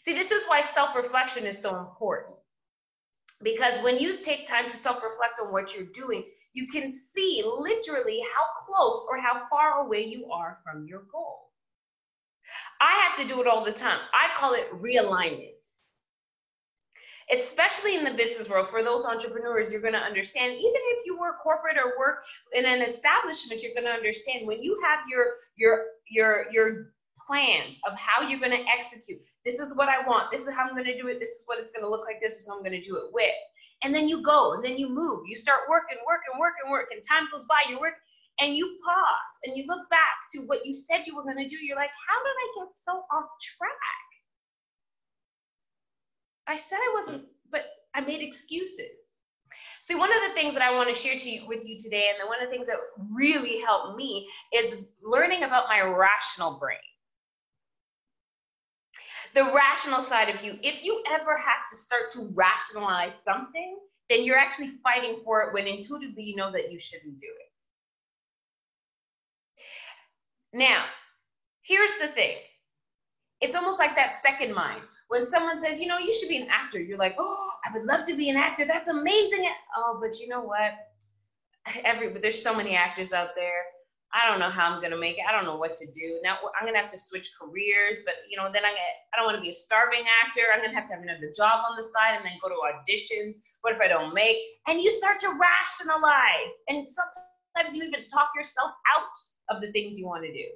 See, 0.00 0.14
this 0.14 0.32
is 0.32 0.44
why 0.46 0.60
self 0.60 0.96
reflection 0.96 1.46
is 1.46 1.58
so 1.60 1.78
important. 1.78 2.36
Because 3.42 3.82
when 3.82 3.98
you 3.98 4.18
take 4.18 4.46
time 4.46 4.68
to 4.68 4.76
self 4.76 5.02
reflect 5.02 5.40
on 5.40 5.52
what 5.52 5.74
you're 5.74 5.86
doing, 5.86 6.24
you 6.52 6.68
can 6.68 6.90
see 6.90 7.42
literally 7.44 8.20
how 8.34 8.64
close 8.66 9.06
or 9.10 9.18
how 9.18 9.42
far 9.50 9.84
away 9.84 10.04
you 10.04 10.30
are 10.30 10.58
from 10.64 10.86
your 10.86 11.02
goal. 11.10 11.50
I 12.80 12.92
have 13.06 13.16
to 13.16 13.34
do 13.34 13.40
it 13.40 13.46
all 13.46 13.64
the 13.64 13.72
time. 13.72 13.98
I 14.12 14.28
call 14.36 14.54
it 14.54 14.70
realignment. 14.72 15.48
Especially 17.32 17.94
in 17.94 18.04
the 18.04 18.10
business 18.10 18.48
world, 18.48 18.68
for 18.68 18.82
those 18.82 19.06
entrepreneurs, 19.06 19.72
you're 19.72 19.80
going 19.80 19.94
to 19.94 19.98
understand, 19.98 20.52
even 20.52 20.72
if 20.74 21.06
you 21.06 21.18
work 21.18 21.40
corporate 21.42 21.78
or 21.78 21.98
work 21.98 22.24
in 22.52 22.66
an 22.66 22.82
establishment, 22.82 23.62
you're 23.62 23.72
going 23.72 23.86
to 23.86 23.92
understand 23.92 24.46
when 24.46 24.62
you 24.62 24.78
have 24.84 25.00
your 25.08 25.26
your 25.56 25.84
your 26.10 26.52
your 26.52 26.92
plans 27.26 27.80
of 27.88 27.96
how 27.98 28.26
you're 28.26 28.40
going 28.40 28.50
to 28.50 28.64
execute. 28.68 29.20
This 29.44 29.58
is 29.58 29.76
what 29.76 29.88
I 29.88 30.06
want. 30.06 30.30
This 30.30 30.42
is 30.46 30.54
how 30.54 30.64
I'm 30.64 30.74
going 30.74 30.86
to 30.86 31.00
do 31.00 31.08
it. 31.08 31.18
This 31.18 31.30
is 31.30 31.42
what 31.46 31.58
it's 31.58 31.72
going 31.72 31.82
to 31.82 31.90
look 31.90 32.04
like. 32.06 32.20
This 32.20 32.38
is 32.38 32.46
who 32.46 32.54
I'm 32.54 32.62
going 32.62 32.80
to 32.80 32.80
do 32.80 32.96
it 32.96 33.12
with. 33.12 33.34
And 33.82 33.94
then 33.94 34.08
you 34.08 34.22
go 34.22 34.52
and 34.54 34.64
then 34.64 34.78
you 34.78 34.88
move. 34.88 35.22
You 35.26 35.34
start 35.34 35.62
working, 35.68 35.98
working, 36.06 36.38
working, 36.38 36.70
working. 36.70 36.98
Time 37.02 37.26
goes 37.32 37.44
by. 37.46 37.62
You 37.68 37.80
work 37.80 37.94
and 38.38 38.54
you 38.54 38.78
pause 38.84 39.34
and 39.44 39.56
you 39.56 39.64
look 39.66 39.90
back 39.90 40.30
to 40.32 40.40
what 40.42 40.64
you 40.64 40.72
said 40.72 41.06
you 41.06 41.16
were 41.16 41.24
going 41.24 41.36
to 41.36 41.48
do. 41.48 41.56
You're 41.56 41.76
like, 41.76 41.90
how 42.08 42.18
did 42.18 42.30
I 42.30 42.64
get 42.64 42.74
so 42.74 43.02
off 43.10 43.26
track? 43.58 43.70
I 46.46 46.56
said 46.56 46.76
I 46.76 46.94
wasn't, 46.94 47.24
but 47.50 47.64
I 47.94 48.00
made 48.00 48.22
excuses. 48.22 48.90
See, 49.80 49.96
one 49.96 50.12
of 50.12 50.18
the 50.28 50.34
things 50.34 50.54
that 50.54 50.62
I 50.62 50.72
want 50.74 50.88
to 50.88 50.94
share 50.94 51.18
to 51.18 51.30
you 51.30 51.46
with 51.46 51.66
you 51.66 51.76
today, 51.76 52.08
and 52.08 52.28
one 52.28 52.40
of 52.40 52.48
the 52.48 52.54
things 52.54 52.68
that 52.68 52.76
really 53.12 53.60
helped 53.60 53.96
me 53.96 54.28
is 54.54 54.86
learning 55.02 55.42
about 55.42 55.66
my 55.68 55.80
rational 55.80 56.58
brain 56.58 56.78
the 59.34 59.44
rational 59.52 60.00
side 60.00 60.28
of 60.28 60.44
you. 60.44 60.58
If 60.62 60.84
you 60.84 61.02
ever 61.10 61.36
have 61.36 61.68
to 61.70 61.76
start 61.76 62.10
to 62.12 62.30
rationalize 62.34 63.14
something, 63.24 63.78
then 64.10 64.24
you're 64.24 64.38
actually 64.38 64.72
fighting 64.82 65.20
for 65.24 65.42
it 65.42 65.54
when 65.54 65.66
intuitively 65.66 66.22
you 66.22 66.36
know 66.36 66.52
that 66.52 66.70
you 66.70 66.78
shouldn't 66.78 67.18
do 67.20 67.26
it. 67.26 67.52
Now, 70.52 70.84
here's 71.62 71.96
the 71.96 72.08
thing 72.08 72.36
it's 73.40 73.56
almost 73.56 73.78
like 73.78 73.96
that 73.96 74.16
second 74.16 74.54
mind. 74.54 74.82
When 75.08 75.26
someone 75.26 75.58
says, 75.58 75.80
you 75.80 75.88
know, 75.88 75.98
you 75.98 76.12
should 76.12 76.28
be 76.28 76.38
an 76.38 76.48
actor, 76.48 76.80
you're 76.80 76.98
like, 76.98 77.16
oh, 77.18 77.50
I 77.66 77.72
would 77.76 77.84
love 77.84 78.06
to 78.06 78.14
be 78.14 78.30
an 78.30 78.36
actor. 78.36 78.64
That's 78.64 78.88
amazing. 78.88 79.46
Oh, 79.76 79.98
but 80.00 80.18
you 80.18 80.28
know 80.28 80.40
what? 80.40 80.72
Every, 81.84 82.08
but 82.08 82.22
there's 82.22 82.42
so 82.42 82.54
many 82.54 82.76
actors 82.76 83.12
out 83.12 83.30
there 83.34 83.64
I 84.14 84.28
don't 84.28 84.38
know 84.38 84.50
how 84.50 84.70
I'm 84.70 84.82
gonna 84.82 84.98
make 84.98 85.16
it. 85.16 85.24
I 85.26 85.32
don't 85.32 85.44
know 85.44 85.56
what 85.56 85.74
to 85.76 85.86
do. 85.90 86.20
Now 86.22 86.36
I'm 86.58 86.66
gonna 86.66 86.78
have 86.78 86.90
to 86.90 86.98
switch 86.98 87.30
careers, 87.40 88.02
but 88.04 88.14
you 88.28 88.36
know, 88.36 88.44
then 88.52 88.64
I 88.64 88.70
get 88.70 89.08
I 89.12 89.16
don't 89.16 89.24
want 89.24 89.36
to 89.36 89.42
be 89.42 89.48
a 89.48 89.54
starving 89.54 90.04
actor. 90.24 90.42
I'm 90.52 90.60
gonna 90.60 90.74
have 90.74 90.86
to 90.88 90.94
have 90.94 91.02
another 91.02 91.32
job 91.34 91.64
on 91.68 91.76
the 91.76 91.82
side 91.82 92.16
and 92.16 92.24
then 92.24 92.32
go 92.42 92.48
to 92.48 92.56
auditions. 92.60 93.36
What 93.62 93.72
if 93.74 93.80
I 93.80 93.88
don't 93.88 94.12
make? 94.12 94.36
And 94.68 94.80
you 94.80 94.90
start 94.90 95.18
to 95.18 95.28
rationalize, 95.28 96.52
and 96.68 96.86
sometimes 96.86 97.74
you 97.74 97.84
even 97.84 98.06
talk 98.06 98.28
yourself 98.36 98.72
out 98.96 99.56
of 99.56 99.62
the 99.62 99.72
things 99.72 99.98
you 99.98 100.06
want 100.06 100.24
to 100.24 100.32
do. 100.32 100.48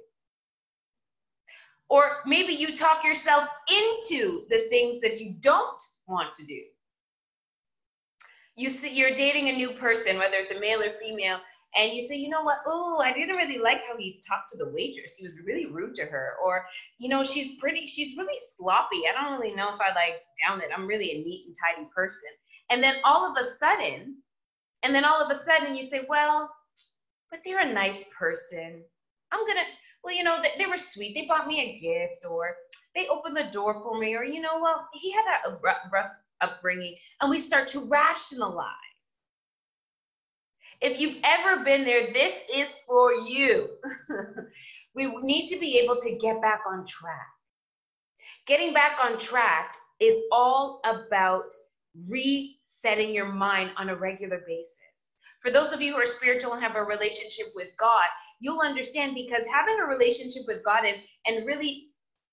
Or 1.89 2.17
maybe 2.25 2.53
you 2.53 2.75
talk 2.75 3.03
yourself 3.03 3.47
into 3.69 4.45
the 4.49 4.67
things 4.69 4.99
that 4.99 5.19
you 5.19 5.35
don't 5.39 5.81
want 6.07 6.33
to 6.33 6.45
do. 6.45 6.61
You 8.55 8.69
see, 8.69 8.89
you're 8.93 9.13
dating 9.13 9.49
a 9.49 9.53
new 9.53 9.71
person, 9.71 10.17
whether 10.17 10.35
it's 10.35 10.51
a 10.51 10.59
male 10.59 10.81
or 10.81 10.93
female, 10.99 11.37
and 11.75 11.93
you 11.93 12.01
say, 12.01 12.15
you 12.15 12.29
know 12.29 12.41
what? 12.41 12.59
Oh, 12.65 12.99
I 13.03 13.13
didn't 13.13 13.35
really 13.35 13.57
like 13.57 13.81
how 13.87 13.97
he 13.97 14.21
talked 14.27 14.49
to 14.51 14.57
the 14.57 14.69
waitress. 14.69 15.15
He 15.15 15.23
was 15.23 15.41
really 15.45 15.65
rude 15.65 15.95
to 15.95 16.05
her. 16.05 16.33
Or, 16.43 16.65
you 16.97 17.09
know, 17.09 17.23
she's 17.23 17.59
pretty, 17.59 17.85
she's 17.85 18.17
really 18.17 18.37
sloppy. 18.55 19.01
I 19.07 19.21
don't 19.21 19.39
really 19.39 19.55
know 19.55 19.73
if 19.73 19.81
I 19.81 19.89
like 19.89 20.21
down 20.45 20.61
it. 20.61 20.69
I'm 20.75 20.87
really 20.87 21.11
a 21.11 21.23
neat 21.23 21.45
and 21.47 21.55
tidy 21.55 21.87
person. 21.93 22.29
And 22.69 22.81
then 22.81 22.95
all 23.03 23.29
of 23.29 23.37
a 23.39 23.43
sudden, 23.43 24.15
and 24.83 24.95
then 24.95 25.05
all 25.05 25.21
of 25.21 25.29
a 25.29 25.35
sudden 25.35 25.75
you 25.75 25.83
say, 25.83 26.05
well, 26.07 26.49
but 27.29 27.41
they're 27.43 27.59
a 27.59 27.73
nice 27.73 28.05
person. 28.17 28.81
I'm 29.31 29.45
gonna, 29.45 29.65
well, 30.03 30.15
you 30.15 30.23
know, 30.23 30.41
they, 30.41 30.51
they 30.57 30.69
were 30.69 30.77
sweet. 30.77 31.13
They 31.13 31.25
bought 31.25 31.47
me 31.47 31.59
a 31.59 31.79
gift, 31.81 32.25
or 32.29 32.55
they 32.95 33.07
opened 33.07 33.35
the 33.35 33.51
door 33.51 33.73
for 33.73 33.99
me, 33.99 34.15
or 34.15 34.23
you 34.23 34.41
know, 34.41 34.59
well, 34.61 34.87
he 34.93 35.11
had 35.11 35.25
a, 35.45 35.49
a 35.49 35.59
rough 35.91 36.11
upbringing, 36.41 36.95
and 37.21 37.29
we 37.29 37.39
start 37.39 37.67
to 37.69 37.81
rationalize. 37.81 38.86
If 40.81 40.99
you've 40.99 41.17
ever 41.23 41.63
been 41.63 41.85
there, 41.85 42.13
this 42.13 42.41
is 42.53 42.77
for 42.85 43.13
you. 43.13 43.69
we 44.95 45.07
need 45.21 45.47
to 45.47 45.59
be 45.59 45.79
able 45.79 45.95
to 45.97 46.15
get 46.17 46.41
back 46.41 46.61
on 46.69 46.85
track. 46.85 47.27
Getting 48.45 48.73
back 48.73 48.97
on 49.03 49.17
track 49.17 49.75
is 49.99 50.19
all 50.31 50.81
about 50.85 51.53
resetting 52.07 53.13
your 53.13 53.31
mind 53.31 53.71
on 53.77 53.89
a 53.89 53.95
regular 53.95 54.43
basis. 54.47 54.77
For 55.41 55.51
those 55.51 55.71
of 55.73 55.81
you 55.81 55.93
who 55.93 55.99
are 55.99 56.05
spiritual 56.05 56.53
and 56.53 56.61
have 56.61 56.75
a 56.75 56.83
relationship 56.83 57.47
with 57.55 57.69
God, 57.79 58.07
you'll 58.39 58.61
understand 58.61 59.15
because 59.15 59.45
having 59.45 59.79
a 59.79 59.85
relationship 59.85 60.43
with 60.47 60.63
God 60.63 60.83
and, 60.85 60.97
and 61.25 61.47
really 61.47 61.87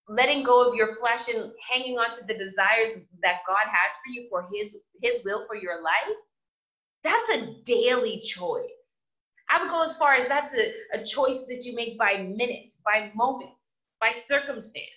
letting 0.09 0.43
go 0.43 0.69
of 0.69 0.75
your 0.75 0.97
flesh 0.97 1.29
and 1.29 1.51
hanging 1.73 1.99
on 1.99 2.13
to 2.13 2.25
the 2.27 2.37
desires 2.37 2.91
that 3.23 3.41
God 3.47 3.67
has 3.71 3.93
for 3.93 4.13
you 4.13 4.27
for 4.29 4.47
his 4.53 4.77
his 5.01 5.23
will 5.25 5.47
for 5.47 5.57
your 5.57 5.83
life, 5.83 6.17
that's 7.05 7.29
a 7.31 7.63
daily 7.65 8.21
choice. 8.21 8.71
I 9.51 9.63
would 9.63 9.71
go 9.71 9.83
as 9.83 9.97
far 9.97 10.15
as 10.15 10.27
that's 10.27 10.55
a, 10.55 10.73
a 10.95 11.05
choice 11.05 11.45
that 11.49 11.65
you 11.65 11.75
make 11.75 11.99
by 11.99 12.17
minutes, 12.17 12.79
by 12.85 13.13
moments, 13.15 13.77
by 14.01 14.11
circumstance. 14.11 14.89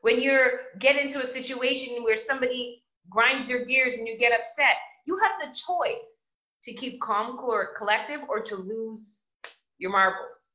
When 0.00 0.20
you're 0.20 0.52
get 0.78 0.96
into 0.96 1.20
a 1.20 1.26
situation 1.26 2.02
where 2.02 2.16
somebody 2.16 2.82
grinds 3.10 3.50
your 3.50 3.64
gears 3.66 3.94
and 3.94 4.08
you 4.08 4.18
get 4.18 4.32
upset, 4.32 4.76
you 5.06 5.18
have 5.18 5.32
the 5.40 5.54
choice 5.54 6.24
to 6.64 6.72
keep 6.72 7.00
calm 7.00 7.38
or 7.42 7.74
collective 7.76 8.20
or 8.28 8.40
to 8.40 8.56
lose 8.56 9.20
your 9.78 9.90
marbles. 9.90 10.48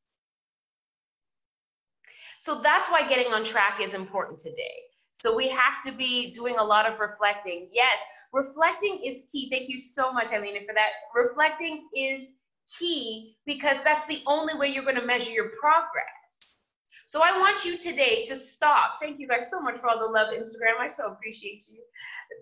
So 2.40 2.62
that's 2.62 2.90
why 2.90 3.08
getting 3.08 3.34
on 3.34 3.44
track 3.44 3.80
is 3.82 3.94
important 3.94 4.40
today. 4.40 4.82
So 5.18 5.34
we 5.34 5.48
have 5.48 5.82
to 5.86 5.94
be 5.94 6.32
doing 6.34 6.58
a 6.60 6.64
lot 6.64 6.86
of 6.86 7.00
reflecting. 7.00 7.70
Yes, 7.72 7.98
reflecting 8.34 9.02
is 9.04 9.24
key. 9.32 9.50
Thank 9.50 9.70
you 9.70 9.78
so 9.78 10.12
much, 10.12 10.34
Eileen, 10.34 10.68
for 10.68 10.74
that. 10.74 10.90
Reflecting 11.16 11.88
is 11.96 12.28
key 12.78 13.38
because 13.46 13.82
that's 13.82 14.06
the 14.08 14.22
only 14.28 14.56
way 14.56 14.68
you're 14.68 14.84
going 14.84 15.00
to 15.00 15.06
measure 15.06 15.32
your 15.32 15.52
progress. 15.60 16.60
So 17.06 17.22
I 17.24 17.40
want 17.40 17.64
you 17.64 17.78
today 17.78 18.26
to 18.26 18.36
stop. 18.36 18.98
Thank 19.02 19.18
you 19.20 19.28
guys 19.28 19.50
so 19.50 19.62
much 19.62 19.78
for 19.78 19.88
all 19.88 20.00
the 20.00 20.06
love, 20.06 20.34
Instagram. 20.34 20.82
I 20.82 20.88
so 20.88 21.08
appreciate 21.08 21.64
you. 21.72 21.82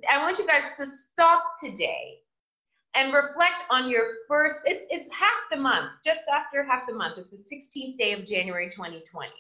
I 0.10 0.24
want 0.24 0.40
you 0.40 0.48
guys 0.48 0.76
to 0.78 0.88
stop 0.88 1.44
today 1.64 2.22
and 2.96 3.14
reflect 3.14 3.66
on 3.70 3.88
your 3.88 4.16
first, 4.28 4.62
it's, 4.66 4.88
it's 4.90 5.14
half 5.14 5.32
the 5.52 5.58
month, 5.58 5.92
just 6.04 6.24
after 6.34 6.64
half 6.64 6.88
the 6.88 6.94
month. 6.96 7.20
It's 7.20 7.32
the 7.32 7.56
16th 7.56 8.00
day 8.00 8.14
of 8.14 8.26
January 8.26 8.68
2020. 8.68 9.32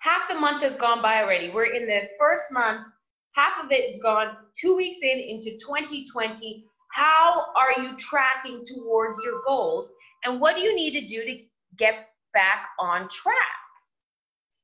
Half 0.00 0.28
the 0.28 0.34
month 0.34 0.62
has 0.62 0.76
gone 0.76 1.02
by 1.02 1.22
already. 1.22 1.50
We're 1.50 1.74
in 1.74 1.86
the 1.86 2.08
first 2.18 2.44
month. 2.50 2.86
Half 3.34 3.64
of 3.64 3.72
it 3.72 3.90
is 3.90 4.00
gone 4.02 4.36
two 4.58 4.76
weeks 4.76 4.98
in 5.02 5.18
into 5.18 5.50
2020. 5.58 6.64
How 6.92 7.46
are 7.56 7.82
you 7.82 7.96
tracking 7.96 8.62
towards 8.64 9.22
your 9.24 9.40
goals? 9.46 9.90
And 10.24 10.40
what 10.40 10.56
do 10.56 10.62
you 10.62 10.74
need 10.74 10.98
to 11.00 11.06
do 11.06 11.24
to 11.24 11.42
get 11.76 12.08
back 12.32 12.66
on 12.80 13.08
track? 13.08 13.36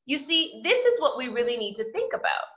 You 0.06 0.18
see, 0.18 0.60
this 0.64 0.84
is 0.84 1.00
what 1.00 1.16
we 1.16 1.28
really 1.28 1.56
need 1.56 1.74
to 1.76 1.84
think 1.92 2.12
about. 2.12 2.53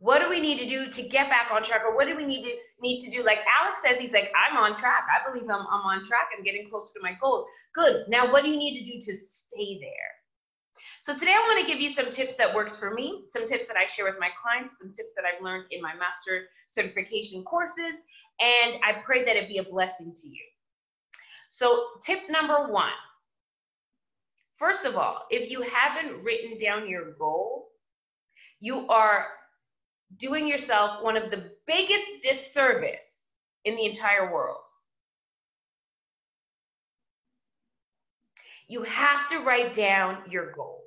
What 0.00 0.20
do 0.20 0.28
we 0.28 0.40
need 0.40 0.58
to 0.58 0.66
do 0.66 0.88
to 0.88 1.02
get 1.02 1.28
back 1.28 1.48
on 1.52 1.62
track? 1.62 1.82
Or 1.84 1.94
what 1.96 2.06
do 2.06 2.16
we 2.16 2.24
need 2.24 2.44
to 2.44 2.54
need 2.80 3.00
to 3.00 3.10
do? 3.10 3.24
Like 3.24 3.38
Alex 3.60 3.82
says, 3.82 3.98
he's 3.98 4.12
like, 4.12 4.32
I'm 4.36 4.56
on 4.56 4.76
track. 4.76 5.06
I 5.10 5.28
believe 5.28 5.50
I'm, 5.50 5.66
I'm 5.66 5.82
on 5.82 6.04
track. 6.04 6.28
I'm 6.36 6.44
getting 6.44 6.68
closer 6.70 6.94
to 6.94 7.00
my 7.02 7.16
goals. 7.20 7.48
Good. 7.74 8.04
Now, 8.08 8.30
what 8.32 8.44
do 8.44 8.50
you 8.50 8.56
need 8.56 8.78
to 8.78 8.84
do 8.84 8.98
to 9.00 9.20
stay 9.20 9.78
there? 9.80 10.18
So 11.00 11.14
today 11.14 11.32
I 11.32 11.40
want 11.48 11.60
to 11.60 11.66
give 11.66 11.80
you 11.80 11.88
some 11.88 12.10
tips 12.10 12.36
that 12.36 12.54
worked 12.54 12.76
for 12.76 12.92
me, 12.94 13.24
some 13.30 13.46
tips 13.46 13.66
that 13.68 13.76
I 13.76 13.86
share 13.86 14.04
with 14.04 14.16
my 14.20 14.30
clients, 14.40 14.78
some 14.78 14.92
tips 14.92 15.12
that 15.16 15.24
I've 15.24 15.42
learned 15.42 15.64
in 15.70 15.82
my 15.82 15.94
master 15.94 16.44
certification 16.68 17.42
courses, 17.44 17.96
and 18.40 18.76
I 18.84 19.00
pray 19.04 19.24
that 19.24 19.36
it 19.36 19.48
be 19.48 19.58
a 19.58 19.64
blessing 19.64 20.14
to 20.14 20.28
you. 20.28 20.44
So 21.48 21.86
tip 22.02 22.20
number 22.28 22.70
one, 22.70 22.92
first 24.56 24.84
of 24.84 24.96
all, 24.96 25.26
if 25.30 25.50
you 25.50 25.62
haven't 25.62 26.22
written 26.22 26.58
down 26.58 26.88
your 26.88 27.12
goal, 27.12 27.68
you 28.60 28.86
are 28.88 29.26
doing 30.16 30.46
yourself 30.46 31.02
one 31.02 31.16
of 31.16 31.30
the 31.30 31.50
biggest 31.66 32.06
disservice 32.22 33.26
in 33.64 33.76
the 33.76 33.84
entire 33.84 34.32
world. 34.32 34.64
You 38.68 38.82
have 38.82 39.28
to 39.28 39.38
write 39.40 39.72
down 39.72 40.18
your 40.30 40.52
goal. 40.52 40.82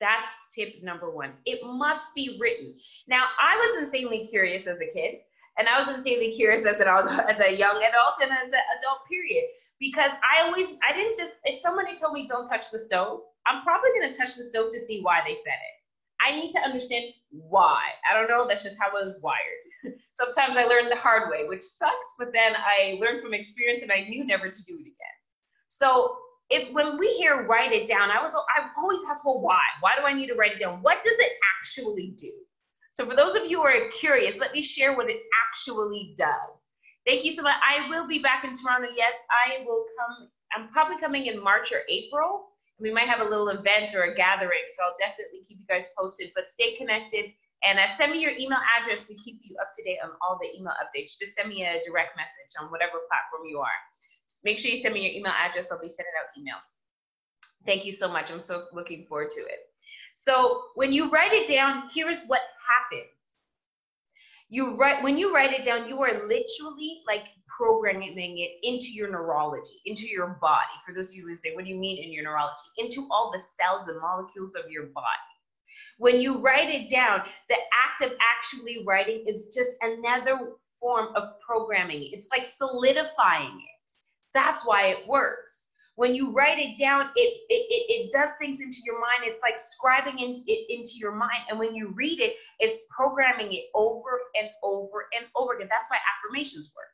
That's 0.00 0.32
tip 0.54 0.82
number 0.82 1.10
one. 1.10 1.32
It 1.46 1.60
must 1.64 2.14
be 2.14 2.36
written. 2.40 2.74
Now, 3.06 3.26
I 3.40 3.56
was 3.56 3.82
insanely 3.82 4.26
curious 4.26 4.66
as 4.66 4.80
a 4.80 4.86
kid, 4.86 5.20
and 5.58 5.68
I 5.68 5.78
was 5.78 5.88
insanely 5.88 6.32
curious 6.32 6.66
as 6.66 6.80
an 6.80 6.88
as 7.28 7.40
a 7.40 7.56
young 7.56 7.76
adult 7.76 8.14
and 8.20 8.30
as 8.32 8.48
an 8.48 8.60
adult 8.78 8.98
period 9.08 9.44
because 9.78 10.12
I 10.22 10.44
always 10.46 10.72
I 10.88 10.92
didn't 10.92 11.18
just 11.18 11.36
if 11.44 11.56
somebody 11.56 11.96
told 11.96 12.14
me 12.14 12.26
don't 12.26 12.46
touch 12.46 12.70
the 12.70 12.78
stove, 12.78 13.20
I'm 13.46 13.62
probably 13.62 13.90
gonna 13.94 14.12
touch 14.12 14.36
the 14.36 14.44
stove 14.44 14.70
to 14.72 14.80
see 14.80 15.00
why 15.02 15.20
they 15.26 15.34
said 15.34 15.54
it. 15.54 15.81
I 16.24 16.36
need 16.36 16.50
to 16.52 16.60
understand 16.60 17.06
why. 17.30 17.82
I 18.08 18.14
don't 18.14 18.28
know, 18.28 18.46
that's 18.46 18.62
just 18.62 18.78
how 18.80 18.90
I 18.90 19.02
was 19.02 19.18
wired. 19.22 19.96
Sometimes 20.12 20.56
I 20.56 20.64
learned 20.64 20.90
the 20.90 20.96
hard 20.96 21.30
way, 21.30 21.48
which 21.48 21.64
sucked, 21.64 22.12
but 22.18 22.32
then 22.32 22.52
I 22.56 22.98
learned 23.00 23.20
from 23.20 23.34
experience 23.34 23.82
and 23.82 23.90
I 23.90 24.02
knew 24.08 24.24
never 24.24 24.48
to 24.48 24.64
do 24.64 24.74
it 24.74 24.82
again. 24.82 25.16
So 25.68 26.16
if 26.50 26.70
when 26.72 26.98
we 26.98 27.08
hear 27.14 27.46
write 27.46 27.72
it 27.72 27.88
down, 27.88 28.10
I 28.10 28.22
was 28.22 28.34
I 28.34 28.68
always 28.78 29.00
ask, 29.08 29.24
well, 29.24 29.40
why? 29.40 29.62
Why 29.80 29.92
do 29.98 30.04
I 30.04 30.12
need 30.12 30.28
to 30.28 30.34
write 30.34 30.52
it 30.52 30.60
down? 30.60 30.82
What 30.82 31.02
does 31.02 31.18
it 31.18 31.32
actually 31.58 32.14
do? 32.16 32.30
So 32.90 33.06
for 33.06 33.16
those 33.16 33.34
of 33.34 33.46
you 33.46 33.58
who 33.58 33.66
are 33.66 33.88
curious, 33.88 34.38
let 34.38 34.52
me 34.52 34.62
share 34.62 34.94
what 34.94 35.08
it 35.08 35.20
actually 35.48 36.14
does. 36.18 36.68
Thank 37.06 37.24
you 37.24 37.30
so 37.30 37.42
much. 37.42 37.56
I 37.66 37.88
will 37.88 38.06
be 38.06 38.18
back 38.18 38.44
in 38.44 38.52
Toronto. 38.54 38.88
Yes, 38.94 39.14
I 39.30 39.64
will 39.64 39.84
come. 39.98 40.28
I'm 40.54 40.68
probably 40.68 40.98
coming 40.98 41.26
in 41.26 41.42
March 41.42 41.72
or 41.72 41.80
April 41.88 42.51
we 42.78 42.92
might 42.92 43.08
have 43.08 43.20
a 43.20 43.28
little 43.28 43.48
event 43.48 43.94
or 43.94 44.04
a 44.04 44.14
gathering. 44.14 44.66
So 44.76 44.82
I'll 44.84 44.96
definitely 44.98 45.44
keep 45.46 45.58
you 45.60 45.66
guys 45.68 45.88
posted, 45.98 46.32
but 46.34 46.48
stay 46.48 46.76
connected 46.76 47.32
and 47.64 47.78
uh, 47.78 47.86
send 47.86 48.12
me 48.12 48.18
your 48.18 48.32
email 48.32 48.58
address 48.78 49.06
to 49.08 49.14
keep 49.14 49.40
you 49.42 49.56
up 49.60 49.70
to 49.76 49.84
date 49.84 49.98
on 50.02 50.10
all 50.20 50.38
the 50.40 50.48
email 50.58 50.74
updates. 50.82 51.18
Just 51.18 51.34
send 51.34 51.48
me 51.48 51.62
a 51.64 51.80
direct 51.86 52.16
message 52.16 52.52
on 52.60 52.70
whatever 52.70 52.98
platform 53.08 53.48
you 53.48 53.60
are. 53.60 53.78
Just 54.28 54.44
make 54.44 54.58
sure 54.58 54.70
you 54.70 54.76
send 54.76 54.94
me 54.94 55.02
your 55.06 55.14
email 55.14 55.32
address. 55.32 55.70
I'll 55.70 55.80
be 55.80 55.88
sending 55.88 56.12
out 56.18 56.30
emails. 56.38 56.78
Thank 57.64 57.84
you 57.84 57.92
so 57.92 58.08
much. 58.08 58.30
I'm 58.30 58.40
so 58.40 58.64
looking 58.72 59.06
forward 59.06 59.30
to 59.32 59.40
it. 59.40 59.68
So 60.14 60.62
when 60.74 60.92
you 60.92 61.10
write 61.10 61.32
it 61.32 61.48
down, 61.48 61.88
here's 61.94 62.26
what 62.26 62.40
happens. 62.66 63.10
You 64.52 64.76
write 64.76 65.02
when 65.02 65.16
you 65.16 65.34
write 65.34 65.54
it 65.54 65.64
down, 65.64 65.88
you 65.88 66.02
are 66.02 66.28
literally 66.28 67.00
like 67.06 67.28
programming 67.48 68.38
it 68.38 68.50
into 68.62 68.90
your 68.90 69.10
neurology, 69.10 69.80
into 69.86 70.06
your 70.06 70.36
body. 70.42 70.74
For 70.84 70.92
those 70.92 71.08
of 71.08 71.16
you 71.16 71.26
who 71.26 71.38
say, 71.38 71.54
what 71.54 71.64
do 71.64 71.70
you 71.70 71.78
mean 71.78 72.04
in 72.04 72.12
your 72.12 72.24
neurology? 72.24 72.60
Into 72.76 73.08
all 73.10 73.30
the 73.32 73.40
cells 73.40 73.88
and 73.88 73.98
molecules 73.98 74.54
of 74.54 74.70
your 74.70 74.88
body. 74.88 75.06
When 75.96 76.20
you 76.20 76.38
write 76.38 76.68
it 76.68 76.90
down, 76.90 77.22
the 77.48 77.56
act 77.56 78.02
of 78.02 78.12
actually 78.20 78.84
writing 78.86 79.24
is 79.26 79.46
just 79.54 79.70
another 79.80 80.38
form 80.78 81.16
of 81.16 81.40
programming. 81.40 82.10
It's 82.12 82.28
like 82.30 82.44
solidifying 82.44 83.56
it. 83.56 83.92
That's 84.34 84.66
why 84.66 84.88
it 84.88 85.08
works. 85.08 85.68
When 85.96 86.14
you 86.14 86.32
write 86.32 86.58
it 86.58 86.78
down, 86.78 87.10
it, 87.16 87.40
it, 87.50 88.08
it, 88.08 88.12
does 88.12 88.30
things 88.38 88.60
into 88.60 88.78
your 88.86 88.98
mind. 88.98 89.24
It's 89.24 89.40
like 89.42 89.56
scribing 89.56 90.20
in, 90.22 90.36
it 90.46 90.66
into 90.70 90.92
your 90.96 91.12
mind. 91.12 91.44
And 91.50 91.58
when 91.58 91.74
you 91.74 91.92
read 91.94 92.18
it, 92.20 92.34
it's 92.60 92.78
programming 92.90 93.52
it 93.52 93.64
over 93.74 94.20
and 94.34 94.48
over 94.62 95.08
and 95.16 95.26
over 95.36 95.54
again. 95.54 95.68
That's 95.70 95.90
why 95.90 95.98
affirmations 95.98 96.72
work. 96.74 96.86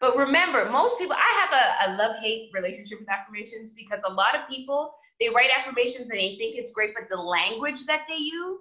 But 0.00 0.16
remember, 0.16 0.68
most 0.70 0.98
people, 0.98 1.14
I 1.14 1.46
have 1.46 1.52
a, 1.52 1.92
a 1.92 1.96
love 1.96 2.16
hate 2.16 2.50
relationship 2.52 2.98
with 2.98 3.08
affirmations 3.08 3.72
because 3.72 4.02
a 4.04 4.12
lot 4.12 4.34
of 4.34 4.48
people, 4.48 4.90
they 5.20 5.28
write 5.28 5.50
affirmations 5.56 6.10
and 6.10 6.18
they 6.18 6.36
think 6.36 6.56
it's 6.56 6.72
great, 6.72 6.94
but 6.94 7.08
the 7.08 7.20
language 7.20 7.86
that 7.86 8.02
they 8.08 8.16
use, 8.16 8.58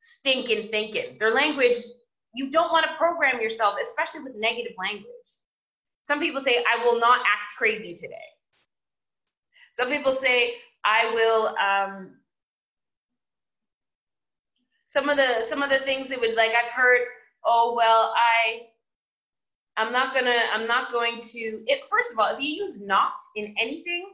stinking 0.00 0.70
thinking. 0.70 1.16
Their 1.18 1.32
language, 1.32 1.76
you 2.34 2.50
don't 2.50 2.72
want 2.72 2.84
to 2.86 2.96
program 2.96 3.40
yourself, 3.40 3.76
especially 3.80 4.22
with 4.24 4.34
negative 4.36 4.72
language. 4.78 5.06
Some 6.04 6.18
people 6.18 6.40
say, 6.40 6.64
I 6.68 6.84
will 6.84 6.98
not 6.98 7.20
act 7.20 7.54
crazy 7.56 7.94
today. 7.94 8.31
Some 9.72 9.88
people 9.90 10.12
say, 10.12 10.54
I 10.84 11.12
will, 11.14 11.56
um, 11.58 12.16
some 14.86 15.08
of 15.10 15.16
the 15.18 15.42
some 15.42 15.62
of 15.62 15.70
the 15.70 15.78
things 15.80 16.08
they 16.08 16.16
would 16.18 16.34
like 16.36 16.50
i've 16.50 16.70
heard 16.72 17.00
oh 17.46 17.74
well 17.76 18.14
i 18.16 18.60
I'm 19.76 19.92
not 19.92 20.14
gonna, 20.14 20.36
I'm 20.52 20.66
not 20.66 20.92
going 20.92 21.20
to, 21.20 21.40
it, 21.66 21.86
first 21.90 22.12
of 22.12 22.18
all, 22.18 22.32
if 22.34 22.40
you 22.40 22.48
use 22.64 22.84
not 22.84 23.14
in 23.36 23.54
anything, 23.60 24.06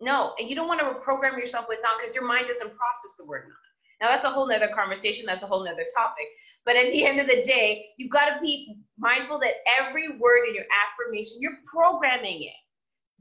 no, 0.00 0.34
and 0.38 0.48
you 0.48 0.56
don't 0.56 0.68
want 0.68 0.80
to 0.80 0.94
program 1.00 1.38
yourself 1.38 1.66
with 1.68 1.80
not 1.82 1.98
because 1.98 2.14
your 2.14 2.26
mind 2.26 2.46
doesn't 2.46 2.68
process 2.76 3.16
the 3.18 3.26
word 3.26 3.44
not. 3.48 3.58
Now 4.00 4.12
that's 4.14 4.24
a 4.24 4.30
whole 4.30 4.48
nother 4.48 4.70
conversation. 4.74 5.26
That's 5.26 5.44
a 5.44 5.46
whole 5.48 5.64
nother 5.64 5.84
topic. 5.96 6.26
But 6.64 6.76
at 6.76 6.92
the 6.92 7.04
end 7.04 7.20
of 7.20 7.26
the 7.26 7.42
day, 7.42 7.86
you've 7.98 8.12
got 8.12 8.26
to 8.26 8.40
be 8.40 8.76
mindful 8.98 9.40
that 9.40 9.54
every 9.80 10.18
word 10.18 10.48
in 10.48 10.54
your 10.54 10.64
affirmation, 10.70 11.38
you're 11.40 11.58
programming 11.70 12.44
it. 12.44 12.54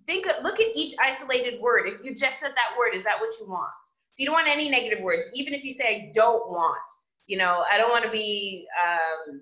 Think, 0.07 0.25
look 0.41 0.59
at 0.59 0.67
each 0.75 0.95
isolated 1.03 1.61
word. 1.61 1.87
If 1.87 2.03
you 2.03 2.15
just 2.15 2.39
said 2.39 2.51
that 2.51 2.77
word, 2.79 2.95
is 2.95 3.03
that 3.03 3.19
what 3.19 3.33
you 3.39 3.47
want? 3.47 3.69
So 4.13 4.23
you 4.23 4.25
don't 4.25 4.33
want 4.33 4.47
any 4.47 4.69
negative 4.69 5.03
words. 5.03 5.29
Even 5.35 5.53
if 5.53 5.63
you 5.63 5.71
say, 5.71 5.83
I 5.83 6.11
don't 6.13 6.49
want, 6.49 6.81
you 7.27 7.37
know, 7.37 7.63
I 7.71 7.77
don't 7.77 7.91
want 7.91 8.05
to 8.05 8.09
be 8.09 8.65
um, 8.81 9.41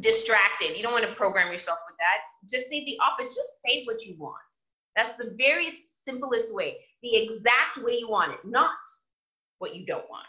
distracted. 0.00 0.76
You 0.76 0.82
don't 0.82 0.92
want 0.92 1.06
to 1.06 1.14
program 1.14 1.50
yourself 1.50 1.78
with 1.88 1.96
that. 1.98 2.48
Just 2.48 2.68
say 2.68 2.84
the 2.84 2.98
opposite. 3.02 3.34
Just 3.34 3.50
say 3.66 3.84
what 3.84 4.04
you 4.04 4.14
want. 4.18 4.36
That's 4.94 5.16
the 5.16 5.34
very 5.38 5.70
simplest 6.04 6.54
way, 6.54 6.76
the 7.02 7.16
exact 7.16 7.78
way 7.78 7.96
you 7.98 8.08
want 8.08 8.32
it, 8.32 8.40
not 8.44 8.76
what 9.58 9.74
you 9.74 9.86
don't 9.86 10.08
want. 10.10 10.26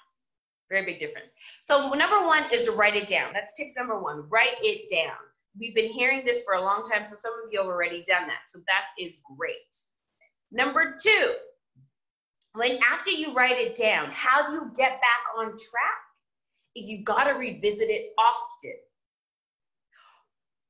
Very 0.70 0.86
big 0.86 1.00
difference. 1.00 1.34
So 1.62 1.92
number 1.92 2.26
one 2.26 2.46
is 2.52 2.70
write 2.70 2.96
it 2.96 3.08
down. 3.08 3.34
That's 3.34 3.54
tip 3.54 3.68
number 3.78 4.02
one. 4.02 4.28
Write 4.30 4.56
it 4.62 4.90
down. 4.90 5.18
We've 5.60 5.76
been 5.76 5.92
hearing 5.92 6.26
this 6.26 6.44
for 6.44 6.56
a 6.56 6.62
long 6.62 6.84
time, 6.84 7.06
so 7.06 7.16
some 7.16 7.34
of 7.46 7.52
you 7.52 7.60
have 7.60 7.68
already 7.68 8.04
done 8.08 8.28
that. 8.28 8.48
So 8.48 8.60
that 8.68 8.86
is 9.00 9.20
great. 9.38 9.56
Number 10.52 10.96
two, 11.02 11.34
when 12.54 12.80
after 12.92 13.12
you 13.12 13.34
write 13.34 13.58
it 13.58 13.76
down, 13.76 14.10
how 14.12 14.48
do 14.48 14.54
you 14.54 14.72
get 14.76 14.94
back 14.94 15.24
on 15.38 15.46
track? 15.48 16.02
Is 16.76 16.90
you 16.90 17.04
got 17.04 17.26
to 17.26 17.34
revisit 17.34 17.90
it 17.90 18.14
often. 18.18 18.74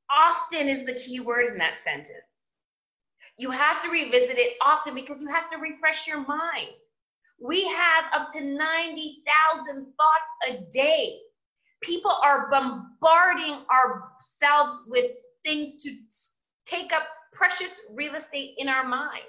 Often 0.09 0.67
is 0.67 0.85
the 0.85 0.93
key 0.93 1.21
word 1.21 1.51
in 1.51 1.57
that 1.59 1.77
sentence. 1.77 2.09
You 3.37 3.51
have 3.51 3.81
to 3.83 3.89
revisit 3.89 4.37
it 4.37 4.57
often 4.61 4.93
because 4.93 5.21
you 5.21 5.27
have 5.29 5.49
to 5.49 5.57
refresh 5.57 6.07
your 6.07 6.25
mind. 6.25 6.75
We 7.41 7.67
have 7.67 8.05
up 8.13 8.29
to 8.33 8.43
90,000 8.43 9.87
thoughts 9.97 10.31
a 10.47 10.61
day. 10.71 11.19
People 11.83 12.17
are 12.23 12.49
bombarding 12.49 13.59
ourselves 13.69 14.83
with 14.87 15.11
things 15.43 15.75
to 15.83 15.95
take 16.65 16.93
up 16.93 17.03
precious 17.33 17.81
real 17.91 18.15
estate 18.15 18.55
in 18.57 18.69
our 18.69 18.87
minds. 18.87 19.27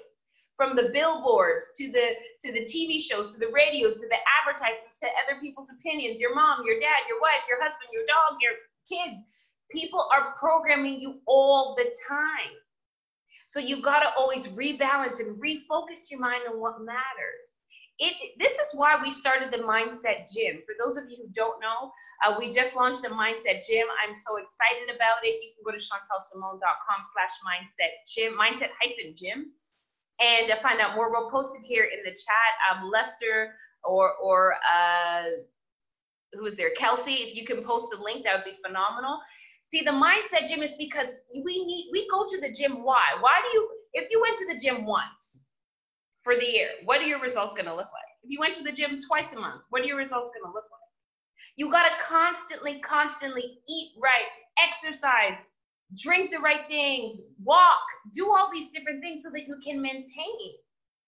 From 0.55 0.73
the 0.73 0.89
billboards 0.93 1.71
to 1.77 1.91
the 1.91 2.15
to 2.41 2.53
the 2.53 2.61
TV 2.61 3.01
shows 3.01 3.33
to 3.33 3.39
the 3.39 3.51
radio 3.53 3.89
to 3.89 4.07
the 4.07 4.17
advertisements 4.39 4.99
to 4.99 5.07
other 5.07 5.41
people's 5.41 5.69
opinions. 5.69 6.21
Your 6.21 6.33
mom 6.33 6.63
your 6.65 6.79
dad 6.79 7.03
your 7.09 7.19
wife 7.19 7.43
your 7.49 7.61
husband 7.61 7.89
your 7.91 8.05
dog 8.07 8.39
your 8.39 8.53
kids. 8.87 9.25
People 9.69 10.07
are 10.13 10.33
programming 10.39 11.01
you 11.01 11.19
all 11.27 11.75
the 11.75 11.93
time. 12.07 12.55
So 13.45 13.59
you 13.59 13.81
got 13.81 13.99
to 13.99 14.09
always 14.17 14.47
rebalance 14.47 15.19
and 15.19 15.41
refocus 15.41 16.09
your 16.09 16.21
mind 16.21 16.43
on 16.49 16.61
what 16.61 16.79
matters 16.79 17.51
it, 17.99 18.33
this 18.37 18.51
is 18.51 18.69
why 18.73 18.99
we 19.01 19.09
started 19.09 19.51
the 19.51 19.63
mindset 19.63 20.27
gym. 20.33 20.61
For 20.65 20.75
those 20.77 20.97
of 20.97 21.05
you 21.09 21.17
who 21.17 21.29
don't 21.31 21.61
know 21.61 21.91
uh, 22.23 22.35
we 22.37 22.49
just 22.49 22.75
launched 22.75 23.05
a 23.05 23.09
mindset 23.09 23.65
gym. 23.67 23.87
I'm 24.05 24.13
so 24.13 24.37
excited 24.37 24.93
about 24.95 25.23
it. 25.23 25.41
You 25.43 25.51
can 25.55 25.63
go 25.65 25.71
to 25.71 25.77
chantelsimone.com 25.77 26.99
slash 27.13 27.35
mindset 27.43 27.91
gym 28.07 28.33
mindset 28.33 28.69
hyphen 28.79 29.15
gym 29.15 29.51
and 30.19 30.47
to 30.47 30.55
find 30.61 30.79
out 30.79 30.95
more. 30.95 31.11
We'll 31.11 31.29
post 31.29 31.55
it 31.55 31.65
here 31.65 31.85
in 31.85 32.03
the 32.03 32.11
chat. 32.11 32.51
Um, 32.71 32.89
lester 32.89 33.55
or 33.83 34.13
or 34.15 34.55
uh, 34.55 35.23
who 36.33 36.45
is 36.45 36.55
there? 36.55 36.71
Kelsey 36.77 37.15
if 37.15 37.35
you 37.35 37.45
can 37.45 37.63
post 37.63 37.87
the 37.91 38.01
link 38.01 38.23
that 38.23 38.35
would 38.35 38.45
be 38.45 38.57
phenomenal. 38.65 39.19
See 39.63 39.81
the 39.81 39.91
mindset 39.91 40.47
gym 40.47 40.61
is 40.61 40.75
because 40.77 41.13
we 41.43 41.65
need 41.65 41.89
we 41.91 42.07
go 42.09 42.25
to 42.27 42.41
the 42.41 42.51
gym. 42.51 42.83
Why? 42.83 43.15
Why 43.19 43.41
do 43.43 43.49
you 43.57 43.69
if 43.93 44.09
you 44.09 44.21
went 44.21 44.37
to 44.37 44.47
the 44.53 44.59
gym 44.59 44.85
once 44.85 45.44
for 46.25 46.35
the 46.35 46.45
year. 46.45 46.69
What 46.83 46.99
are 47.01 47.05
your 47.05 47.21
results 47.21 47.53
going 47.53 47.67
to 47.67 47.75
look 47.75 47.85
like? 47.93 48.11
If 48.23 48.31
you 48.31 48.39
went 48.39 48.55
to 48.55 48.63
the 48.63 48.71
gym 48.71 48.99
twice 48.99 49.31
a 49.31 49.39
month, 49.39 49.61
what 49.69 49.83
are 49.83 49.85
your 49.85 49.95
results 49.95 50.31
going 50.31 50.43
to 50.43 50.53
look 50.53 50.65
like? 50.65 50.89
You 51.55 51.71
got 51.71 51.83
to 51.83 52.03
constantly, 52.03 52.79
constantly 52.79 53.59
eat 53.69 53.93
right, 54.01 54.27
exercise, 54.61 55.43
drink 55.97 56.31
the 56.31 56.39
right 56.39 56.67
things, 56.67 57.21
walk, 57.43 57.79
do 58.11 58.31
all 58.31 58.49
these 58.51 58.69
different 58.69 59.01
things 59.01 59.23
so 59.23 59.29
that 59.29 59.47
you 59.47 59.55
can 59.63 59.79
maintain 59.79 60.55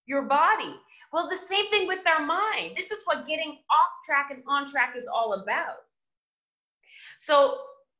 your 0.06 0.22
body. 0.22 0.74
Well, 1.12 1.28
the 1.28 1.36
same 1.36 1.68
thing 1.70 1.88
with 1.88 2.06
our 2.06 2.24
mind. 2.24 2.76
This 2.76 2.92
is 2.92 3.02
what 3.04 3.26
getting 3.26 3.58
off 3.70 3.90
track 4.06 4.28
and 4.30 4.42
on 4.48 4.70
track 4.70 4.94
is 4.96 5.08
all 5.12 5.34
about. 5.34 5.76
So 7.18 7.58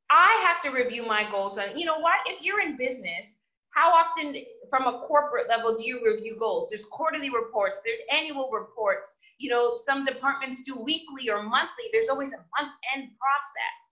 I 0.09 0.43
have 0.47 0.61
to 0.63 0.71
review 0.71 1.05
my 1.05 1.29
goals 1.31 1.59
And 1.59 1.79
you 1.79 1.85
know 1.85 1.99
what, 1.99 2.21
if 2.27 2.43
you're 2.43 2.61
in 2.61 2.77
business, 2.77 3.35
how 3.79 3.93
often 3.93 4.35
from 4.69 4.87
a 4.89 4.99
corporate 5.07 5.49
level 5.49 5.73
do 5.73 5.87
you 5.87 6.03
review 6.05 6.37
goals? 6.37 6.69
There's 6.69 6.85
quarterly 6.85 7.31
reports 7.31 7.81
there's 7.85 8.01
annual 8.13 8.51
reports. 8.51 9.15
You 9.39 9.51
know 9.51 9.77
some 9.77 10.05
departments 10.05 10.65
do 10.65 10.77
weekly 10.77 11.31
or 11.31 11.43
monthly. 11.45 11.87
There's 11.93 12.09
always 12.09 12.33
a 12.33 12.43
month 12.59 12.75
end 12.95 13.11
process. 13.23 13.83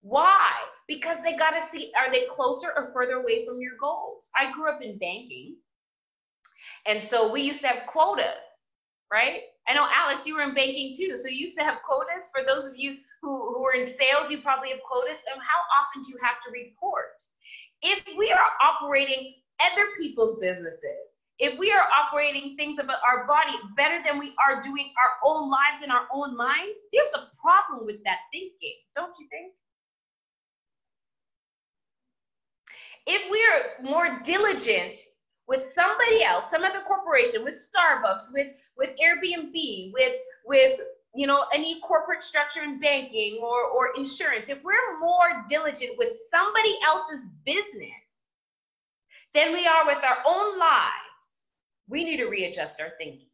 Why? 0.00 0.50
Because 0.88 1.22
they 1.22 1.36
got 1.36 1.50
to 1.50 1.62
see 1.62 1.92
are 1.96 2.10
they 2.10 2.24
closer 2.34 2.72
or 2.76 2.90
further 2.92 3.14
away 3.22 3.46
from 3.46 3.60
your 3.60 3.76
goals? 3.80 4.30
I 4.38 4.50
grew 4.50 4.68
up 4.68 4.82
in 4.82 4.98
banking. 4.98 5.56
And 6.86 7.00
so 7.00 7.30
we 7.30 7.42
used 7.42 7.60
to 7.60 7.68
have 7.68 7.86
quotas 7.86 8.44
right? 9.12 9.42
I 9.68 9.74
know 9.74 9.86
alex 9.94 10.26
you 10.26 10.34
were 10.34 10.42
in 10.42 10.54
banking 10.54 10.92
too. 10.96 11.16
So 11.16 11.28
you 11.28 11.36
used 11.36 11.56
to 11.58 11.62
have 11.62 11.78
quotas. 11.86 12.30
For 12.34 12.42
those 12.42 12.66
of 12.66 12.74
you 12.76 12.96
who, 13.22 13.54
who 13.54 13.64
are 13.64 13.74
in 13.74 13.86
sales 13.86 14.28
you 14.28 14.38
probably 14.38 14.70
have 14.70 14.80
quotas. 14.82 15.22
And 15.30 15.40
how 15.40 15.60
often 15.78 16.02
do 16.02 16.10
you 16.10 16.18
have 16.20 16.42
to 16.42 16.50
report 16.50 17.14
if 17.84 18.02
we 18.16 18.32
are 18.32 18.50
operating 18.60 19.34
other 19.60 19.86
people's 19.98 20.40
businesses, 20.40 21.20
if 21.38 21.58
we 21.58 21.70
are 21.70 21.86
operating 22.00 22.56
things 22.56 22.78
about 22.78 22.98
our 23.06 23.26
body 23.26 23.52
better 23.76 24.02
than 24.02 24.18
we 24.18 24.34
are 24.44 24.62
doing 24.62 24.92
our 24.98 25.30
own 25.30 25.50
lives 25.50 25.82
in 25.82 25.90
our 25.90 26.06
own 26.12 26.36
minds, 26.36 26.80
there's 26.92 27.12
a 27.14 27.28
problem 27.40 27.86
with 27.86 28.02
that 28.04 28.18
thinking, 28.32 28.74
don't 28.94 29.14
you 29.18 29.28
think? 29.28 29.52
If 33.06 33.30
we 33.30 33.38
are 33.52 33.84
more 33.90 34.22
diligent 34.24 34.98
with 35.46 35.64
somebody 35.64 36.24
else, 36.24 36.50
some 36.50 36.64
other 36.64 36.80
corporation, 36.86 37.44
with 37.44 37.54
Starbucks, 37.54 38.32
with 38.32 38.48
with 38.78 38.90
Airbnb, 38.98 39.92
with 39.92 40.14
with 40.46 40.80
you 41.14 41.26
know, 41.26 41.44
any 41.52 41.80
corporate 41.80 42.24
structure 42.24 42.62
in 42.62 42.80
banking 42.80 43.38
or, 43.42 43.64
or 43.64 43.90
insurance, 43.96 44.48
if 44.48 44.62
we're 44.64 44.98
more 45.00 45.44
diligent 45.48 45.96
with 45.96 46.16
somebody 46.30 46.76
else's 46.86 47.26
business 47.44 47.90
than 49.32 49.52
we 49.52 49.66
are 49.66 49.86
with 49.86 50.02
our 50.04 50.18
own 50.26 50.58
lives, 50.58 51.44
we 51.88 52.04
need 52.04 52.16
to 52.16 52.26
readjust 52.26 52.80
our 52.80 52.92
thinking. 52.98 53.28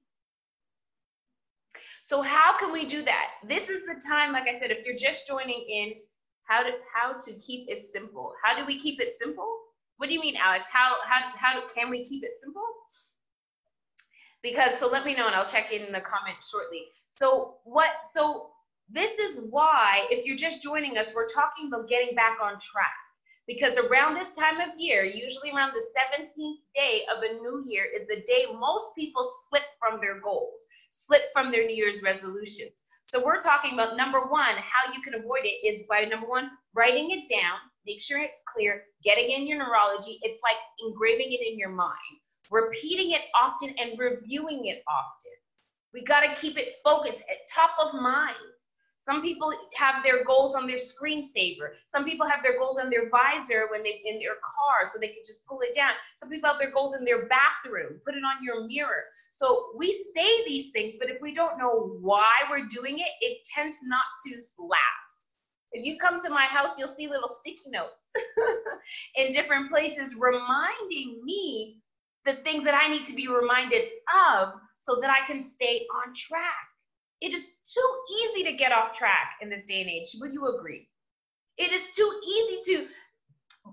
So 2.03 2.23
how 2.23 2.57
can 2.59 2.73
we 2.73 2.87
do 2.87 3.03
that? 3.05 3.27
This 3.49 3.71
is 3.71 3.83
the 3.83 4.01
time, 4.07 4.33
like 4.33 4.49
I 4.49 4.59
said, 4.59 4.71
if 4.71 4.85
you're 4.85 4.97
just 4.97 5.27
joining 5.27 5.65
in, 5.69 5.93
how 6.45 6.65
to 6.65 6.73
how 6.93 7.13
to 7.13 7.33
keep 7.35 7.69
it 7.69 7.87
simple. 7.87 8.33
How 8.43 8.59
do 8.59 8.67
we 8.67 8.81
keep 8.81 9.01
it 9.01 9.15
simple? 9.15 9.49
What 9.99 10.09
do 10.09 10.15
you 10.15 10.21
mean, 10.21 10.35
Alex? 10.37 10.67
How 10.71 10.97
how 11.05 11.21
how 11.37 11.63
can 11.73 11.89
we 11.89 12.05
keep 12.05 12.25
it 12.25 12.33
simple? 12.41 12.65
Because 14.43 14.79
so 14.79 14.89
let 14.89 15.05
me 15.05 15.15
know 15.15 15.27
and 15.27 15.37
I'll 15.37 15.47
check 15.47 15.73
in 15.73 15.93
the 15.93 16.01
comment 16.01 16.39
shortly. 16.51 16.85
So 17.09 17.57
what, 17.65 17.91
so 18.13 18.51
this 18.89 19.19
is 19.19 19.47
why, 19.51 20.07
if 20.11 20.25
you're 20.25 20.37
just 20.37 20.63
joining 20.63 20.99
us, 20.99 21.13
we're 21.15 21.29
talking 21.29 21.69
about 21.69 21.89
getting 21.89 22.15
back 22.15 22.39
on 22.43 22.59
track. 22.61 22.97
Because 23.47 23.79
around 23.79 24.15
this 24.15 24.33
time 24.33 24.61
of 24.61 24.79
year, 24.79 25.05
usually 25.05 25.51
around 25.51 25.73
the 25.75 25.85
17th 25.99 26.57
day 26.75 27.03
of 27.15 27.23
a 27.23 27.35
new 27.35 27.65
year, 27.67 27.85
is 27.85 28.07
the 28.07 28.23
day 28.27 28.47
most 28.59 28.95
people 28.95 29.25
slip 29.49 29.65
from 29.79 30.01
their 30.01 30.21
goals, 30.21 30.67
slip 30.91 31.23
from 31.33 31.51
their 31.51 31.67
New 31.67 31.75
Year's 31.75 32.03
resolutions. 32.03 32.85
So 33.03 33.25
we're 33.25 33.41
talking 33.41 33.75
about 33.75 33.97
number 33.97 34.21
one, 34.21 34.55
how 34.57 34.93
you 34.93 35.03
can 35.03 35.15
avoid 35.15 35.45
it 35.45 35.67
is 35.67 35.83
by 35.89 36.05
number 36.05 36.29
one, 36.29 36.49
writing 36.75 37.11
it 37.11 37.29
down, 37.29 37.59
make 37.85 38.01
sure 38.01 38.19
it's 38.19 38.43
clear, 38.47 38.85
getting 39.03 39.31
in 39.31 39.49
your 39.49 39.59
neurology. 39.59 40.21
It's 40.23 40.39
like 40.45 40.57
engraving 40.87 41.33
it 41.33 41.45
in 41.45 41.59
your 41.59 41.71
mind, 41.71 42.21
repeating 42.51 43.13
it 43.13 43.23
often 43.41 43.75
and 43.79 43.99
reviewing 43.99 44.67
it 44.67 44.83
often. 44.89 45.33
We 45.93 46.03
got 46.03 46.21
to 46.21 46.41
keep 46.41 46.57
it 46.57 46.75
focused 46.85 47.21
at 47.31 47.49
top 47.53 47.71
of 47.81 48.01
mind. 48.01 48.37
Some 48.99 49.23
people 49.23 49.51
have 49.77 50.05
their 50.05 50.25
goals 50.25 50.55
on 50.55 50.67
their 50.67 50.77
screensaver. 50.77 51.73
Some 51.87 52.05
people 52.05 52.29
have 52.29 52.43
their 52.43 52.59
goals 52.59 52.79
on 52.79 52.91
their 52.91 53.09
visor 53.09 53.67
when 53.71 53.83
they 53.83 54.03
in 54.05 54.19
their 54.19 54.35
car 54.35 54.85
so 54.85 54.99
they 54.99 55.09
can 55.09 55.23
just 55.27 55.45
pull 55.47 55.63
it 55.63 55.75
down. 55.75 55.93
Some 56.17 56.29
people 56.29 56.51
have 56.51 56.59
their 56.59 56.71
goals 56.71 56.95
in 56.95 57.03
their 57.03 57.27
bathroom. 57.27 57.99
Put 58.05 58.15
it 58.15 58.23
on 58.25 58.45
your 58.45 58.67
mirror. 58.67 59.05
So 59.31 59.71
we 59.75 59.91
say 60.15 60.45
these 60.45 60.71
things, 60.73 60.97
but 60.99 61.09
if 61.09 61.17
we 61.23 61.33
don't 61.33 61.57
know 61.57 61.97
why 62.03 62.31
we're 62.51 62.67
doing 62.67 62.99
it, 62.99 63.09
it 63.23 63.39
tends 63.53 63.79
not 63.83 64.05
to 64.27 64.35
last. 64.59 65.37
If 65.73 65.87
you 65.87 65.99
come 65.99 66.21
to 66.21 66.29
my 66.29 66.45
house, 66.45 66.79
you'll 66.79 66.89
see 66.89 67.09
little 67.09 67.29
sticky 67.29 67.71
notes 67.71 68.11
in 69.17 69.33
different 69.33 69.71
places 69.71 70.15
reminding 70.15 71.23
me 71.25 71.79
the 72.25 72.35
things 72.35 72.65
that 72.65 72.75
I 72.75 72.89
need 72.89 73.07
to 73.07 73.15
be 73.15 73.29
reminded 73.29 73.83
of 74.33 74.55
so 74.79 75.01
that 75.01 75.11
I 75.11 75.27
can 75.27 75.43
stay 75.43 75.87
on 76.05 76.15
track. 76.15 76.69
It 77.21 77.35
is 77.35 77.61
too 77.75 78.15
easy 78.23 78.45
to 78.45 78.57
get 78.57 78.73
off 78.73 78.97
track 78.97 79.37
in 79.43 79.51
this 79.51 79.65
day 79.65 79.81
and 79.81 79.91
age. 79.91 80.09
Would 80.21 80.33
you 80.33 80.57
agree? 80.57 80.89
It 81.59 81.73
is 81.73 81.93
too 81.95 82.21
easy 82.27 82.61
to 82.73 82.87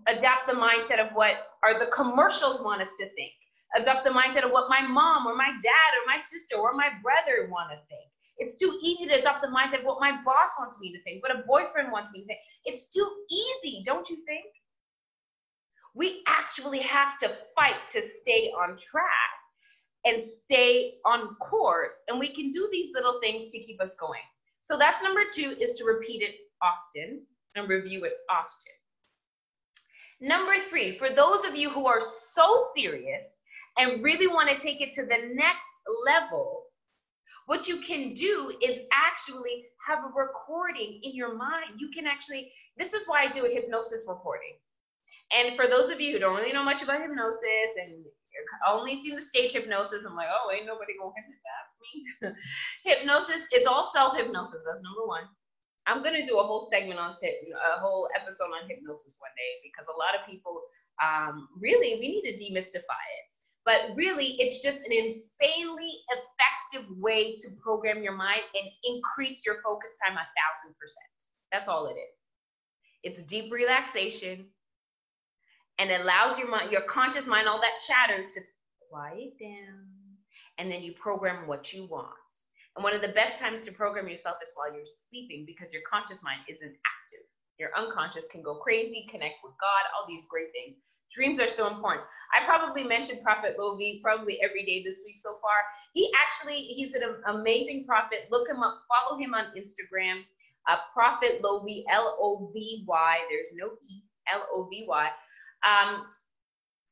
adapt 0.08 0.48
the 0.48 0.54
mindset 0.54 1.00
of 1.00 1.14
what 1.14 1.36
are 1.64 1.80
the 1.80 1.88
commercials 1.88 2.62
want 2.62 2.82
us 2.82 2.94
to 3.00 3.06
think. 3.16 3.32
Adopt 3.76 4.04
the 4.04 4.12
mindset 4.12 4.44
of 4.44 4.52
what 4.52 4.70
my 4.70 4.86
mom 4.86 5.28
or 5.28 5.36
my 5.36 5.50
dad 5.62 5.92
or 5.96 6.06
my 6.06 6.18
sister 6.18 6.56
or 6.56 6.74
my 6.74 6.90
brother 7.04 7.50
want 7.50 7.70
to 7.72 7.78
think. 7.88 8.10
It's 8.38 8.56
too 8.56 8.78
easy 8.82 9.08
to 9.08 9.20
adopt 9.20 9.42
the 9.42 9.48
mindset 9.48 9.80
of 9.80 9.86
what 9.86 10.00
my 10.00 10.12
boss 10.24 10.52
wants 10.60 10.78
me 10.80 10.94
to 10.94 11.02
think, 11.04 11.24
what 11.24 11.36
a 11.36 11.44
boyfriend 11.48 11.92
wants 11.92 12.12
me 12.12 12.22
to 12.22 12.26
think. 12.28 12.40
It's 12.66 12.94
too 12.94 13.10
easy, 13.30 13.82
don't 13.86 14.10
you 14.10 14.18
think? 14.26 14.46
We 15.98 16.22
actually 16.28 16.80
have 16.80 17.18
to 17.20 17.36
fight 17.56 17.90
to 17.94 18.04
stay 18.04 18.52
on 18.52 18.78
track 18.78 19.34
and 20.06 20.22
stay 20.22 20.94
on 21.06 21.34
course. 21.36 22.04
And 22.08 22.20
we 22.20 22.32
can 22.34 22.52
do 22.52 22.70
these 22.72 22.92
little 22.94 23.20
things 23.20 23.52
to 23.52 23.60
keep 23.60 23.82
us 23.82 23.96
going. 23.96 24.22
So 24.62 24.78
that's 24.78 25.02
number 25.02 25.24
two 25.34 25.58
is 25.60 25.74
to 25.74 25.86
repeat 25.86 26.22
it 26.22 26.36
often 26.62 27.24
and 27.56 27.68
review 27.68 28.04
it 28.04 28.14
often. 28.30 28.74
Number 30.22 30.60
three, 30.70 31.00
for 31.00 31.10
those 31.10 31.46
of 31.46 31.56
you 31.56 31.72
who 31.72 31.88
are 31.88 32.02
so 32.02 32.58
serious 32.76 33.26
and 33.80 34.04
really 34.04 34.28
want 34.28 34.50
to 34.50 34.58
take 34.60 34.82
it 34.82 34.94
to 34.94 35.04
the 35.04 35.34
next 35.34 35.68
level, 36.06 36.64
what 37.48 37.68
you 37.68 37.78
can 37.78 38.14
do 38.14 38.54
is 38.62 38.82
actually 38.92 39.66
have 39.88 40.00
a 40.00 40.14
recording 40.16 41.00
in 41.02 41.16
your 41.16 41.36
mind. 41.36 41.80
You 41.80 41.90
can 41.90 42.06
actually, 42.06 42.52
this 42.78 42.94
is 42.94 43.08
why 43.08 43.24
I 43.24 43.30
do 43.30 43.48
a 43.48 43.50
hypnosis 43.50 44.06
recording. 44.08 44.58
And 45.32 45.56
for 45.56 45.68
those 45.68 45.90
of 45.90 46.00
you 46.00 46.14
who 46.14 46.20
don't 46.20 46.36
really 46.36 46.54
know 46.54 46.64
much 46.64 46.82
about 46.82 47.02
hypnosis 47.02 47.76
and 47.82 48.06
only 48.68 48.96
seen 48.96 49.16
the 49.16 49.22
stage 49.22 49.54
hypnosis, 49.54 50.06
I'm 50.06 50.16
like, 50.16 50.30
oh, 50.32 50.52
ain't 50.56 50.66
nobody 50.66 50.94
gonna 51.00 51.12
hypnotize 51.16 51.72
me. 51.84 52.42
hypnosis, 52.86 53.48
it's 53.52 53.68
all 53.68 53.84
self 53.84 54.16
hypnosis. 54.16 54.62
That's 54.66 54.82
number 54.82 55.06
one. 55.06 55.24
I'm 55.86 56.04
gonna 56.04 56.26
do 56.26 56.40
a 56.40 56.44
whole 56.44 56.60
segment 56.60 57.00
on 57.00 57.12
a 57.12 57.80
whole 57.80 58.10
episode 58.16 58.52
on 58.52 58.70
hypnosis 58.70 59.16
one 59.20 59.32
day 59.36 59.64
because 59.64 59.88
a 59.88 59.98
lot 59.98 60.20
of 60.20 60.28
people 60.28 60.62
um, 61.04 61.48
really 61.60 62.00
we 62.00 62.08
need 62.08 62.32
to 62.32 62.36
demystify 62.36 63.04
it. 63.20 63.26
But 63.66 63.96
really, 63.96 64.40
it's 64.40 64.62
just 64.62 64.80
an 64.80 64.94
insanely 64.94 65.92
effective 66.08 66.90
way 66.98 67.36
to 67.36 67.50
program 67.62 68.02
your 68.02 68.16
mind 68.16 68.42
and 68.54 68.70
increase 68.86 69.46
your 69.46 69.56
focus 69.56 69.96
time 70.02 70.16
a 70.16 70.24
thousand 70.24 70.76
percent. 70.80 71.12
That's 71.52 71.68
all 71.68 71.88
it 71.88 71.96
is. 71.96 72.16
It's 73.04 73.24
deep 73.24 73.52
relaxation 73.52 74.46
and 75.80 75.92
allows 75.92 76.38
your 76.40 76.50
mind, 76.50 76.72
your 76.72 76.84
conscious 76.90 77.28
mind, 77.28 77.48
all 77.48 77.62
that 77.62 77.80
chatter 77.86 78.28
to 78.30 78.42
quiet 78.90 79.38
down. 79.40 79.86
And 80.58 80.72
then 80.72 80.82
you 80.82 80.94
program 80.94 81.48
what 81.48 81.74
you 81.74 81.88
want. 81.88 82.10
And 82.76 82.84
one 82.84 82.94
of 82.94 83.02
the 83.02 83.10
best 83.10 83.40
times 83.40 83.64
to 83.64 83.72
program 83.72 84.08
yourself 84.08 84.38
is 84.44 84.52
while 84.56 84.74
you're 84.74 84.86
sleeping 85.10 85.46
because 85.46 85.74
your 85.74 85.82
conscious 85.90 86.24
mind 86.24 86.42
isn't 86.48 86.70
active. 86.70 87.26
Your 87.60 87.70
unconscious 87.76 88.26
can 88.32 88.44
go 88.44 88.56
crazy, 88.56 89.08
connect 89.10 89.36
with 89.44 89.54
God, 89.60 89.84
all 89.96 90.06
these 90.08 90.26
great 90.30 90.50
things. 90.54 90.78
Dreams 91.12 91.40
are 91.40 91.48
so 91.48 91.68
important. 91.68 92.06
I 92.34 92.46
probably 92.46 92.84
mentioned 92.84 93.24
Prophet 93.24 93.56
Lovy 93.58 94.00
probably 94.04 94.40
every 94.44 94.64
day 94.66 94.84
this 94.84 95.02
week 95.06 95.18
so 95.18 95.38
far. 95.42 95.66
He 95.94 96.12
actually, 96.22 96.62
he's 96.62 96.94
an 96.94 97.02
amazing 97.28 97.86
prophet. 97.88 98.28
Look 98.30 98.48
him 98.48 98.62
up, 98.62 98.84
follow 98.90 99.20
him 99.20 99.34
on 99.34 99.46
Instagram. 99.58 100.22
Uh, 100.70 100.78
prophet 100.94 101.42
Lovy, 101.42 101.86
L 101.90 102.18
O 102.20 102.52
V 102.54 102.84
Y. 102.88 103.18
There's 103.30 103.54
no 103.56 103.72
E, 103.90 104.04
L 104.32 104.46
O 104.54 104.68
V 104.70 104.86
Y. 104.88 105.10
Um, 105.68 106.08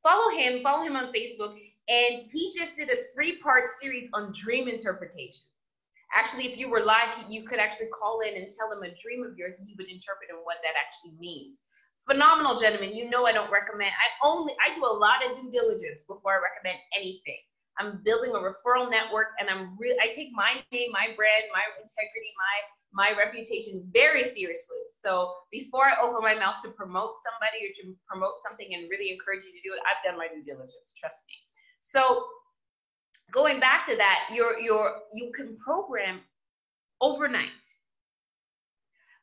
follow 0.04 0.36
him, 0.36 0.62
follow 0.62 0.84
him 0.84 0.96
on 0.96 1.14
Facebook. 1.14 1.56
And 1.88 2.30
he 2.32 2.52
just 2.58 2.76
did 2.78 2.90
a 2.90 3.04
three 3.14 3.40
part 3.42 3.68
series 3.68 4.10
on 4.14 4.34
dream 4.36 4.68
interpretation. 4.68 5.46
Actually, 6.14 6.48
if 6.48 6.58
you 6.58 6.70
were 6.70 6.82
live, 6.82 7.30
you 7.30 7.48
could 7.48 7.60
actually 7.60 7.90
call 7.90 8.22
in 8.22 8.36
and 8.36 8.52
tell 8.54 8.72
him 8.72 8.84
a 8.84 8.94
dream 9.02 9.26
of 9.26 9.38
yours, 9.38 9.60
and 9.60 9.68
he 9.68 9.76
would 9.78 9.90
interpret 9.90 10.30
and 10.30 10.40
what 10.44 10.58
that 10.64 10.74
actually 10.78 11.18
means. 11.20 11.62
Phenomenal 12.06 12.56
gentlemen. 12.56 12.94
You 12.94 13.10
know 13.10 13.26
I 13.26 13.34
don't 13.34 13.52
recommend. 13.52 13.92
I 13.98 14.08
only 14.26 14.54
I 14.62 14.74
do 14.74 14.86
a 14.86 14.96
lot 14.96 15.26
of 15.26 15.42
due 15.42 15.50
diligence 15.50 16.06
before 16.06 16.38
I 16.38 16.40
recommend 16.42 16.78
anything. 16.94 17.42
I'm 17.78 18.02
building 18.06 18.32
a 18.32 18.40
referral 18.40 18.90
network, 18.90 19.34
and 19.42 19.50
I'm 19.50 19.78
really 19.78 19.98
I 20.00 20.14
take 20.14 20.30
my 20.34 20.62
name, 20.72 20.90
my 20.94 21.14
brand, 21.18 21.50
my 21.54 21.66
integrity, 21.78 22.32
my 22.38 22.58
my 22.96 23.12
reputation 23.12 23.84
very 23.92 24.24
seriously. 24.24 24.80
So 24.88 25.34
before 25.52 25.84
I 25.84 26.00
open 26.02 26.24
my 26.24 26.34
mouth 26.34 26.64
to 26.64 26.70
promote 26.72 27.12
somebody 27.20 27.68
or 27.68 27.72
to 27.84 27.94
promote 28.08 28.40
something 28.40 28.74
and 28.74 28.90
really 28.90 29.12
encourage 29.12 29.44
you 29.44 29.52
to 29.52 29.62
do 29.68 29.76
it, 29.76 29.84
I've 29.84 30.02
done 30.02 30.18
my 30.18 30.32
due 30.32 30.42
diligence, 30.48 30.96
trust 30.98 31.28
me. 31.28 31.36
So 31.82 32.24
going 33.36 33.60
back 33.60 33.86
to 33.88 33.98
that, 33.98 34.32
you're, 34.32 34.58
you're, 34.62 34.96
you 35.14 35.30
can 35.36 35.58
program 35.58 36.22
overnight. 37.02 37.68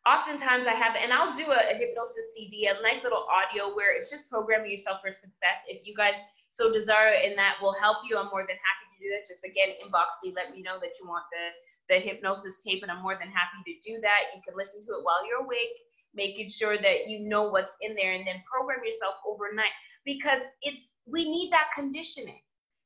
Oftentimes 0.05 0.67
I 0.67 0.75
have, 0.77 0.93
and 1.01 1.11
I'll 1.11 1.33
do 1.33 1.49
a, 1.49 1.73
a 1.73 1.75
hypnosis 1.75 2.37
CD, 2.37 2.69
a 2.69 2.75
nice 2.83 3.03
little 3.03 3.25
audio 3.25 3.75
where 3.75 3.97
it's 3.97 4.11
just 4.11 4.29
programming 4.29 4.71
yourself 4.71 5.01
for 5.01 5.11
success. 5.11 5.65
If 5.67 5.87
you 5.87 5.95
guys 5.97 6.17
so 6.51 6.71
desire 6.71 7.17
and 7.25 7.39
that 7.39 7.57
will 7.63 7.73
help 7.81 8.05
you, 8.05 8.19
I'm 8.19 8.29
more 8.29 8.45
than 8.45 8.61
happy 8.61 8.85
to 8.93 8.97
do 9.01 9.09
that. 9.17 9.25
Just 9.25 9.49
again, 9.49 9.73
inbox 9.81 10.21
me, 10.21 10.35
let 10.37 10.53
me 10.53 10.61
know 10.61 10.77
that 10.83 11.01
you 11.01 11.09
want 11.09 11.25
the 11.33 11.57
the 11.89 11.97
hypnosis 11.97 12.59
tape, 12.63 12.83
and 12.83 12.91
I'm 12.91 13.03
more 13.03 13.19
than 13.19 13.31
happy 13.31 13.61
to 13.67 13.75
do 13.81 14.01
that. 14.01 14.35
You 14.35 14.43
can 14.47 14.57
listen 14.57 14.81
to 14.83 14.93
it 14.99 15.05
while 15.05 15.27
you're 15.27 15.45
awake, 15.45 15.77
making 16.15 16.49
sure 16.49 16.77
that 16.79 17.09
you 17.09 17.29
know 17.29 17.49
what's 17.49 17.75
in 17.81 17.95
there, 17.95 18.13
and 18.13 18.27
then 18.27 18.43
program 18.51 18.85
yourself 18.85 19.15
overnight 19.27 19.75
because 20.05 20.43
it's 20.63 20.89
we 21.07 21.25
need 21.25 21.53
that 21.53 21.71
conditioning. 21.75 22.41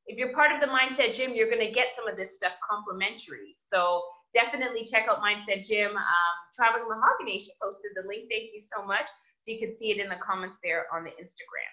If 0.06 0.18
you're 0.18 0.32
part 0.32 0.52
of 0.52 0.60
the 0.60 0.70
Mindset 0.70 1.14
Gym, 1.14 1.34
you're 1.34 1.50
going 1.50 1.66
to 1.66 1.72
get 1.72 1.96
some 1.96 2.06
of 2.06 2.16
this 2.16 2.36
stuff 2.36 2.52
complimentary. 2.62 3.50
So 3.52 4.02
definitely 4.32 4.84
check 4.84 5.06
out 5.10 5.18
Mindset 5.18 5.66
Gym. 5.66 5.90
Um, 5.96 6.36
Traveling 6.54 6.86
Mahogany, 6.88 7.38
she 7.40 7.50
posted 7.60 7.90
the 7.96 8.06
link. 8.06 8.30
Thank 8.30 8.54
you 8.54 8.60
so 8.60 8.86
much. 8.86 9.08
So 9.36 9.50
you 9.50 9.58
can 9.58 9.74
see 9.74 9.90
it 9.90 9.98
in 9.98 10.08
the 10.08 10.22
comments 10.22 10.58
there 10.62 10.86
on 10.94 11.02
the 11.02 11.10
Instagram. 11.10 11.72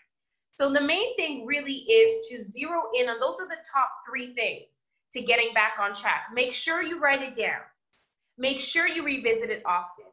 So 0.49 0.71
the 0.71 0.81
main 0.81 1.15
thing 1.15 1.45
really 1.45 1.85
is 1.89 2.27
to 2.29 2.41
zero 2.41 2.81
in 2.99 3.09
on 3.09 3.19
those 3.19 3.39
are 3.39 3.47
the 3.47 3.61
top 3.71 3.89
three 4.09 4.33
things 4.35 4.82
to 5.13 5.21
getting 5.21 5.53
back 5.53 5.73
on 5.79 5.93
track. 5.93 6.23
Make 6.33 6.53
sure 6.53 6.81
you 6.81 6.99
write 6.99 7.21
it 7.21 7.35
down. 7.35 7.61
Make 8.37 8.59
sure 8.59 8.87
you 8.87 9.03
revisit 9.03 9.49
it 9.49 9.61
often. 9.65 10.05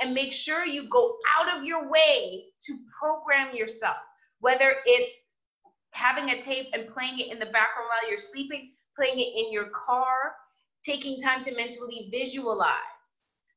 And 0.00 0.14
make 0.14 0.32
sure 0.32 0.64
you 0.64 0.88
go 0.88 1.16
out 1.38 1.56
of 1.56 1.64
your 1.64 1.88
way 1.88 2.44
to 2.66 2.78
program 3.00 3.54
yourself, 3.54 3.96
whether 4.40 4.74
it's 4.84 5.10
having 5.92 6.30
a 6.30 6.40
tape 6.40 6.68
and 6.72 6.88
playing 6.88 7.18
it 7.18 7.32
in 7.32 7.38
the 7.38 7.46
background 7.46 7.88
while 7.88 8.08
you're 8.08 8.18
sleeping, 8.18 8.72
playing 8.96 9.18
it 9.18 9.32
in 9.36 9.52
your 9.52 9.70
car, 9.70 10.34
taking 10.84 11.20
time 11.20 11.42
to 11.44 11.54
mentally 11.54 12.08
visualize. 12.12 12.74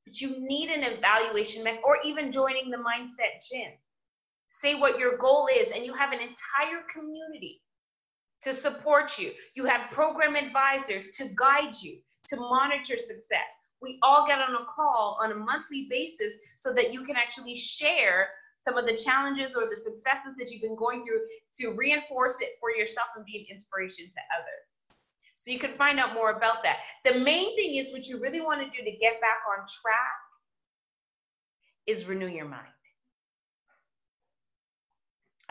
But 0.05 0.19
you 0.19 0.35
need 0.39 0.69
an 0.69 0.83
evaluation 0.83 1.65
or 1.83 1.97
even 2.03 2.31
joining 2.31 2.71
the 2.71 2.77
mindset 2.77 3.45
gym. 3.49 3.71
Say 4.49 4.75
what 4.75 4.99
your 4.99 5.17
goal 5.17 5.47
is, 5.47 5.71
and 5.71 5.85
you 5.85 5.93
have 5.93 6.11
an 6.11 6.19
entire 6.19 6.83
community 6.93 7.61
to 8.41 8.53
support 8.53 9.17
you. 9.17 9.31
You 9.55 9.65
have 9.65 9.91
program 9.91 10.35
advisors 10.35 11.11
to 11.11 11.29
guide 11.35 11.75
you, 11.81 11.97
to 12.27 12.35
monitor 12.37 12.97
success. 12.97 13.57
We 13.81 13.99
all 14.03 14.27
get 14.27 14.39
on 14.39 14.55
a 14.55 14.65
call 14.75 15.17
on 15.21 15.31
a 15.31 15.35
monthly 15.35 15.87
basis 15.89 16.33
so 16.55 16.73
that 16.73 16.93
you 16.93 17.03
can 17.03 17.15
actually 17.15 17.55
share 17.55 18.29
some 18.59 18.77
of 18.77 18.85
the 18.85 18.95
challenges 18.95 19.55
or 19.55 19.67
the 19.69 19.75
successes 19.75 20.35
that 20.37 20.51
you've 20.51 20.61
been 20.61 20.75
going 20.75 21.03
through 21.03 21.21
to 21.59 21.75
reinforce 21.75 22.37
it 22.41 22.57
for 22.59 22.71
yourself 22.71 23.07
and 23.15 23.25
be 23.25 23.39
an 23.39 23.45
inspiration 23.49 24.05
to 24.05 24.21
others. 24.39 24.71
So 25.35 25.49
you 25.49 25.57
can 25.57 25.75
find 25.75 25.99
out 25.99 26.13
more 26.13 26.29
about 26.29 26.61
that. 26.61 26.77
The 27.03 27.19
main 27.19 27.55
thing 27.55 27.75
is 27.75 27.91
what 27.91 28.05
you 28.05 28.19
really 28.19 28.41
want 28.41 28.61
to 28.61 28.77
do 28.77 28.83
to 28.83 28.97
get 28.97 29.19
back 29.19 29.39
on 29.49 29.65
track 29.81 30.19
is 31.87 32.05
renew 32.05 32.27
your 32.27 32.45
mind. 32.45 32.67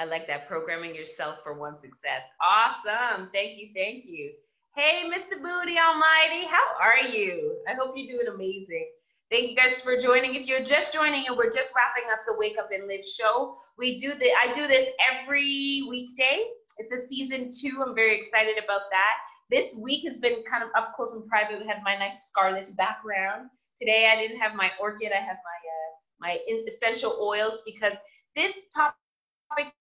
I 0.01 0.05
like 0.05 0.27
that 0.29 0.49
programming 0.49 0.95
yourself 0.95 1.43
for 1.43 1.53
one 1.53 1.79
success. 1.79 2.25
Awesome. 2.41 3.29
Thank 3.35 3.61
you. 3.61 3.69
Thank 3.75 4.07
you. 4.07 4.33
Hey, 4.75 5.03
Mr. 5.15 5.37
Booty 5.37 5.77
Almighty, 5.77 6.47
how 6.49 6.65
are 6.81 7.07
you? 7.07 7.59
I 7.69 7.75
hope 7.75 7.93
you're 7.95 8.17
doing 8.17 8.35
amazing. 8.35 8.89
Thank 9.31 9.51
you 9.51 9.55
guys 9.55 9.83
for 9.83 9.99
joining. 9.99 10.37
If 10.37 10.47
you're 10.47 10.65
just 10.65 10.95
joining 10.95 11.27
and 11.27 11.37
we're 11.37 11.51
just 11.51 11.75
wrapping 11.77 12.11
up 12.11 12.21
the 12.27 12.33
Wake 12.39 12.57
Up 12.59 12.71
and 12.73 12.89
Live 12.89 13.05
show, 13.05 13.57
we 13.77 13.99
do 13.99 14.15
the 14.15 14.31
I 14.43 14.51
do 14.53 14.67
this 14.67 14.89
every 15.13 15.85
weekday. 15.87 16.45
It's 16.79 16.93
a 16.93 16.99
season 16.99 17.51
two. 17.53 17.85
I'm 17.87 17.95
very 17.95 18.17
excited 18.17 18.57
about 18.57 18.89
that. 18.91 19.15
This 19.51 19.79
week 19.83 20.07
has 20.09 20.17
been 20.17 20.43
kind 20.45 20.65
of 20.65 20.71
up 20.79 20.95
close 20.97 21.13
and 21.13 21.27
private. 21.27 21.61
We 21.61 21.69
have 21.69 21.83
my 21.85 21.99
nice 21.99 22.25
scarlet 22.25 22.75
background. 22.75 23.51
Today 23.77 24.11
I 24.11 24.17
didn't 24.19 24.41
have 24.41 24.55
my 24.55 24.71
orchid. 24.81 25.13
I 25.13 25.21
have 25.21 25.37
my 25.45 25.59
uh, 25.77 25.91
my 26.21 26.39
essential 26.67 27.19
oils 27.21 27.61
because 27.67 27.97
this 28.35 28.65
topic 28.75 29.75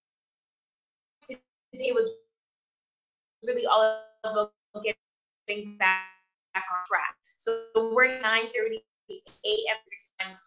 today 1.72 1.92
was 1.92 2.10
really 3.46 3.66
all 3.66 4.02
about 4.24 4.52
getting 4.84 5.78
back, 5.78 6.06
back 6.54 6.66
on 6.72 6.86
track. 6.88 7.16
So 7.38 7.64
we're 7.76 8.20
9:30 8.20 8.80
a.m. 9.10 9.78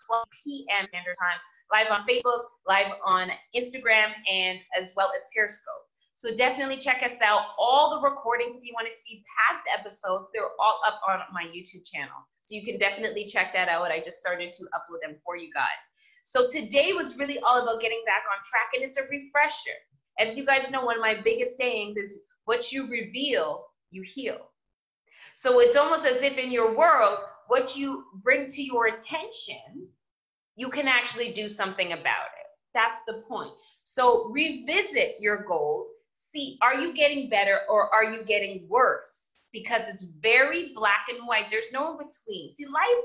12 0.07 0.27
p.m. 0.45 0.87
Standard 0.87 1.17
Time, 1.19 1.39
live 1.73 1.91
on 1.91 2.07
Facebook, 2.07 2.43
live 2.69 2.93
on 3.05 3.31
Instagram, 3.57 4.13
and 4.31 4.59
as 4.79 4.93
well 4.97 5.11
as 5.15 5.25
Periscope. 5.35 5.89
So 6.15 6.35
definitely 6.35 6.77
check 6.77 7.03
us 7.03 7.21
out. 7.25 7.57
All 7.59 7.99
the 7.99 8.09
recordings, 8.09 8.55
if 8.55 8.63
you 8.63 8.73
want 8.75 8.89
to 8.89 8.95
see 8.95 9.25
past 9.35 9.65
episodes, 9.77 10.29
they're 10.33 10.55
all 10.61 10.81
up 10.87 11.01
on 11.09 11.21
my 11.33 11.45
YouTube 11.45 11.85
channel. 11.85 12.15
So 12.43 12.55
you 12.55 12.65
can 12.65 12.79
definitely 12.79 13.25
check 13.25 13.53
that 13.55 13.69
out. 13.69 13.91
I 13.91 13.99
just 13.99 14.19
started 14.19 14.53
to 14.53 14.63
upload 14.75 15.01
them 15.03 15.17
for 15.25 15.37
you 15.37 15.51
guys. 15.53 15.83
So 16.23 16.47
today 16.47 16.93
was 16.93 17.19
really 17.19 17.41
all 17.41 17.63
about 17.63 17.81
getting 17.81 18.03
back 18.07 18.23
on 18.31 18.39
track, 18.45 18.71
and 18.75 18.85
it's 18.85 18.99
a 18.99 19.03
refresher. 19.11 19.79
As 20.23 20.39
you 20.39 20.47
guys 20.47 20.71
know, 20.71 20.85
one 20.85 20.95
of 20.95 21.03
my 21.03 21.21
biggest 21.21 21.57
sayings 21.57 21.97
is 21.97 22.21
what 22.45 22.71
you 22.71 22.89
reveal, 22.89 23.65
you 23.91 24.03
heal. 24.03 24.39
So 25.35 25.59
it's 25.59 25.75
almost 25.75 26.07
as 26.07 26.23
if 26.23 26.39
in 26.39 26.53
your 26.53 26.77
world, 26.77 27.21
what 27.49 27.77
you 27.77 28.05
bring 28.23 28.47
to 28.47 28.63
your 28.63 28.87
attention, 28.87 29.89
you 30.55 30.69
can 30.69 30.87
actually 30.87 31.33
do 31.33 31.49
something 31.49 31.93
about 31.93 32.27
it. 32.39 32.47
That's 32.73 33.01
the 33.07 33.25
point. 33.29 33.53
So 33.83 34.31
revisit 34.31 35.17
your 35.19 35.45
goals. 35.45 35.89
See, 36.13 36.57
are 36.63 36.75
you 36.75 36.95
getting 36.95 37.29
better 37.29 37.61
or 37.69 37.93
are 37.93 38.05
you 38.05 38.23
getting 38.25 38.67
worse? 38.69 39.49
Because 39.53 39.89
it's 39.89 40.05
very 40.05 40.73
black 40.75 41.07
and 41.09 41.27
white. 41.27 41.47
There's 41.51 41.73
no 41.73 41.91
in 41.93 41.97
between. 41.99 42.55
See, 42.55 42.67
life, 42.67 43.03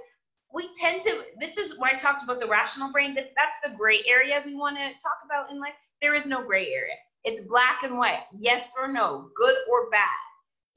we 0.53 0.69
tend 0.75 1.01
to, 1.03 1.23
this 1.39 1.58
is 1.58 1.77
where 1.80 1.93
I 1.93 1.97
talked 1.97 2.23
about 2.23 2.39
the 2.39 2.47
rational 2.47 2.91
brain. 2.91 3.15
That's 3.15 3.58
the 3.63 3.75
gray 3.75 4.01
area 4.08 4.43
we 4.45 4.56
want 4.56 4.77
to 4.77 4.89
talk 5.03 5.17
about 5.25 5.51
in 5.51 5.60
life. 5.60 5.73
There 6.01 6.15
is 6.15 6.27
no 6.27 6.45
gray 6.45 6.67
area. 6.67 6.95
It's 7.27 7.41
black 7.41 7.83
and 7.83 7.97
white, 7.97 8.23
yes 8.31 8.73
or 8.79 8.87
no, 8.87 9.29
good 9.35 9.55
or 9.69 9.89
bad. 9.89 10.07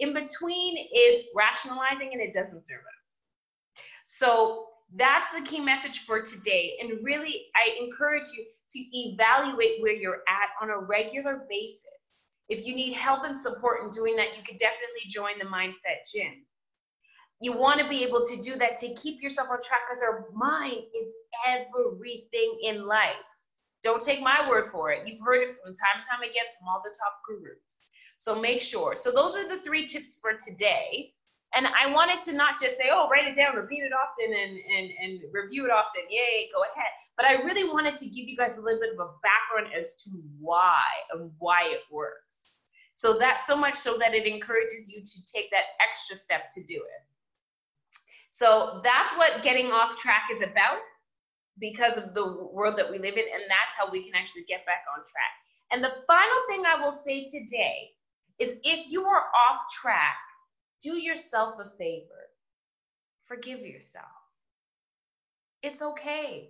In 0.01 0.13
between 0.13 0.85
is 0.93 1.23
rationalizing 1.33 2.11
and 2.13 2.21
it 2.21 2.33
doesn't 2.33 2.67
serve 2.67 2.81
us. 2.81 3.85
So 4.05 4.67
that's 4.97 5.31
the 5.31 5.43
key 5.43 5.61
message 5.61 6.01
for 6.01 6.21
today. 6.21 6.77
And 6.81 7.05
really, 7.05 7.47
I 7.55 7.81
encourage 7.81 8.27
you 8.37 8.45
to 8.73 8.99
evaluate 8.99 9.81
where 9.81 9.93
you're 9.93 10.23
at 10.27 10.49
on 10.61 10.71
a 10.71 10.79
regular 10.79 11.47
basis. 11.49 12.15
If 12.49 12.67
you 12.67 12.75
need 12.75 12.95
help 12.95 13.23
and 13.23 13.37
support 13.37 13.85
in 13.85 13.91
doing 13.93 14.17
that, 14.17 14.37
you 14.37 14.43
could 14.45 14.59
definitely 14.59 15.07
join 15.09 15.39
the 15.39 15.45
Mindset 15.45 16.03
Gym. 16.13 16.45
You 17.41 17.57
want 17.57 17.81
to 17.81 17.89
be 17.89 18.03
able 18.03 18.25
to 18.27 18.37
do 18.43 18.57
that 18.57 18.77
to 18.79 18.93
keep 18.95 19.23
yourself 19.23 19.51
on 19.51 19.59
track 19.63 19.83
because 19.89 20.03
our 20.03 20.27
mind 20.35 20.83
is 21.01 21.13
everything 21.47 22.59
in 22.65 22.89
life. 22.89 23.15
Don't 23.83 24.03
take 24.03 24.21
my 24.21 24.47
word 24.49 24.67
for 24.67 24.91
it. 24.91 25.07
You've 25.07 25.25
heard 25.25 25.43
it 25.43 25.55
from 25.55 25.75
time 25.75 25.97
and 25.97 26.05
time 26.05 26.23
again 26.23 26.45
from 26.59 26.69
all 26.69 26.83
the 26.85 26.91
top 26.91 27.21
gurus. 27.27 27.91
So 28.17 28.39
make 28.39 28.61
sure. 28.61 28.97
So 28.97 29.11
those 29.11 29.37
are 29.37 29.49
the 29.49 29.63
three 29.63 29.87
tips 29.87 30.19
for 30.21 30.33
today. 30.35 31.15
And 31.55 31.67
I 31.67 31.93
wanted 31.93 32.23
to 32.25 32.33
not 32.33 32.61
just 32.61 32.77
say, 32.77 32.91
oh, 32.93 33.09
write 33.09 33.27
it 33.27 33.35
down, 33.35 33.57
repeat 33.57 33.83
it 33.83 33.93
often, 33.93 34.27
and, 34.27 34.57
and, 34.57 34.91
and 35.03 35.21
review 35.33 35.65
it 35.65 35.73
often. 35.73 36.03
Yay, 36.09 36.49
go 36.55 36.63
ahead. 36.63 36.93
But 37.17 37.27
I 37.27 37.43
really 37.43 37.65
wanted 37.65 37.97
to 37.97 38.05
give 38.05 38.29
you 38.29 38.37
guys 38.37 38.57
a 38.57 38.61
little 38.61 38.79
bit 38.79 38.93
of 38.93 39.01
a 39.01 39.11
background 39.23 39.75
as 39.77 39.97
to 40.05 40.11
why 40.39 40.81
and 41.13 41.31
why 41.39 41.63
it 41.65 41.81
works. 41.91 42.61
So 42.93 43.19
that 43.19 43.41
so 43.41 43.57
much 43.57 43.75
so 43.75 43.97
that 43.99 44.15
it 44.15 44.27
encourages 44.27 44.89
you 44.89 45.01
to 45.01 45.25
take 45.25 45.51
that 45.51 45.75
extra 45.81 46.15
step 46.15 46.51
to 46.55 46.63
do 46.63 46.77
it. 46.77 47.03
So 48.29 48.81
that's 48.85 49.17
what 49.17 49.43
getting 49.43 49.73
off 49.73 49.99
track 49.99 50.25
is 50.33 50.43
about 50.43 50.79
because 51.61 51.97
of 51.97 52.15
the 52.15 52.49
world 52.53 52.77
that 52.79 52.91
we 52.91 52.99
live 52.99 53.15
in. 53.15 53.25
And 53.35 53.45
that's 53.49 53.75
how 53.77 53.91
we 53.91 54.05
can 54.05 54.15
actually 54.15 54.45
get 54.45 54.67
back 54.67 54.83
on 54.93 55.03
track. 55.05 55.33
And 55.71 55.85
the 55.85 56.03
final 56.07 56.39
thing 56.49 56.65
I 56.67 56.83
will 56.83 56.93
say 56.93 57.27
today 57.27 57.91
is 58.39 58.57
if 58.65 58.91
you 58.91 59.05
are 59.05 59.21
off 59.21 59.73
track, 59.81 60.17
do 60.83 60.97
yourself 60.97 61.57
a 61.61 61.71
favor. 61.77 62.31
Forgive 63.27 63.61
yourself. 63.61 64.07
It's 65.63 65.83
okay. 65.83 66.49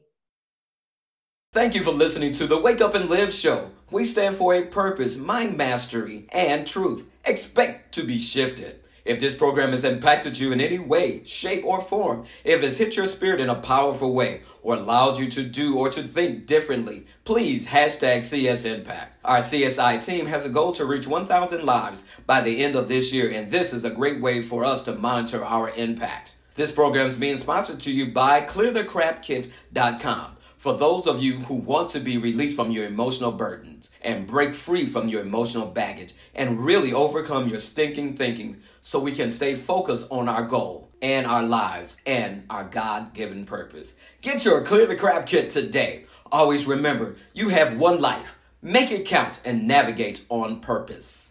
Thank 1.52 1.74
you 1.74 1.82
for 1.82 1.90
listening 1.90 2.30
to 2.34 2.46
the 2.46 2.60
Wake 2.60 2.80
Up 2.80 2.94
and 2.94 3.10
Live 3.10 3.34
show. 3.34 3.72
We 3.90 4.04
stand 4.04 4.36
for 4.36 4.54
a 4.54 4.66
purpose, 4.66 5.16
mind 5.16 5.56
mastery, 5.56 6.26
and 6.30 6.64
truth. 6.64 7.10
Expect 7.24 7.92
to 7.94 8.04
be 8.04 8.18
shifted. 8.18 8.79
If 9.04 9.20
this 9.20 9.34
program 9.34 9.72
has 9.72 9.84
impacted 9.84 10.38
you 10.38 10.52
in 10.52 10.60
any 10.60 10.78
way, 10.78 11.22
shape, 11.24 11.64
or 11.64 11.80
form, 11.80 12.26
if 12.44 12.62
it's 12.62 12.76
hit 12.76 12.96
your 12.96 13.06
spirit 13.06 13.40
in 13.40 13.48
a 13.48 13.54
powerful 13.54 14.14
way, 14.14 14.42
or 14.62 14.76
allowed 14.76 15.18
you 15.18 15.28
to 15.30 15.42
do 15.42 15.78
or 15.78 15.88
to 15.90 16.02
think 16.02 16.46
differently, 16.46 17.06
please 17.24 17.66
hashtag 17.66 18.22
CS 18.22 18.64
Impact. 18.64 19.16
Our 19.24 19.38
CSI 19.38 20.04
team 20.04 20.26
has 20.26 20.44
a 20.44 20.50
goal 20.50 20.72
to 20.72 20.84
reach 20.84 21.06
1,000 21.06 21.64
lives 21.64 22.04
by 22.26 22.42
the 22.42 22.62
end 22.62 22.76
of 22.76 22.88
this 22.88 23.12
year, 23.12 23.30
and 23.30 23.50
this 23.50 23.72
is 23.72 23.84
a 23.84 23.90
great 23.90 24.20
way 24.20 24.42
for 24.42 24.64
us 24.64 24.82
to 24.84 24.94
monitor 24.94 25.44
our 25.44 25.70
impact. 25.70 26.34
This 26.56 26.72
program 26.72 27.06
is 27.06 27.16
being 27.16 27.38
sponsored 27.38 27.80
to 27.80 27.92
you 27.92 28.12
by 28.12 28.42
ClearTheCrapKit.com 28.42 30.36
for 30.60 30.74
those 30.74 31.06
of 31.06 31.22
you 31.22 31.38
who 31.38 31.54
want 31.54 31.88
to 31.88 32.00
be 32.00 32.18
released 32.18 32.54
from 32.54 32.70
your 32.70 32.84
emotional 32.84 33.32
burdens 33.32 33.90
and 34.02 34.26
break 34.26 34.54
free 34.54 34.84
from 34.84 35.08
your 35.08 35.22
emotional 35.22 35.66
baggage 35.66 36.12
and 36.34 36.62
really 36.62 36.92
overcome 36.92 37.48
your 37.48 37.58
stinking 37.58 38.14
thinking 38.14 38.60
so 38.80 38.98
we 38.98 39.12
can 39.12 39.30
stay 39.30 39.54
focused 39.54 40.06
on 40.10 40.28
our 40.28 40.42
goal 40.42 40.90
and 41.02 41.26
our 41.26 41.42
lives 41.42 42.00
and 42.06 42.44
our 42.50 42.64
God 42.64 43.14
given 43.14 43.44
purpose. 43.44 43.96
Get 44.20 44.44
your 44.44 44.62
Clear 44.62 44.86
the 44.86 44.96
Crap 44.96 45.26
kit 45.26 45.50
today. 45.50 46.04
Always 46.32 46.66
remember, 46.66 47.16
you 47.32 47.48
have 47.48 47.78
one 47.78 48.00
life. 48.00 48.38
Make 48.62 48.90
it 48.90 49.06
count 49.06 49.40
and 49.44 49.66
navigate 49.66 50.24
on 50.28 50.60
purpose. 50.60 51.28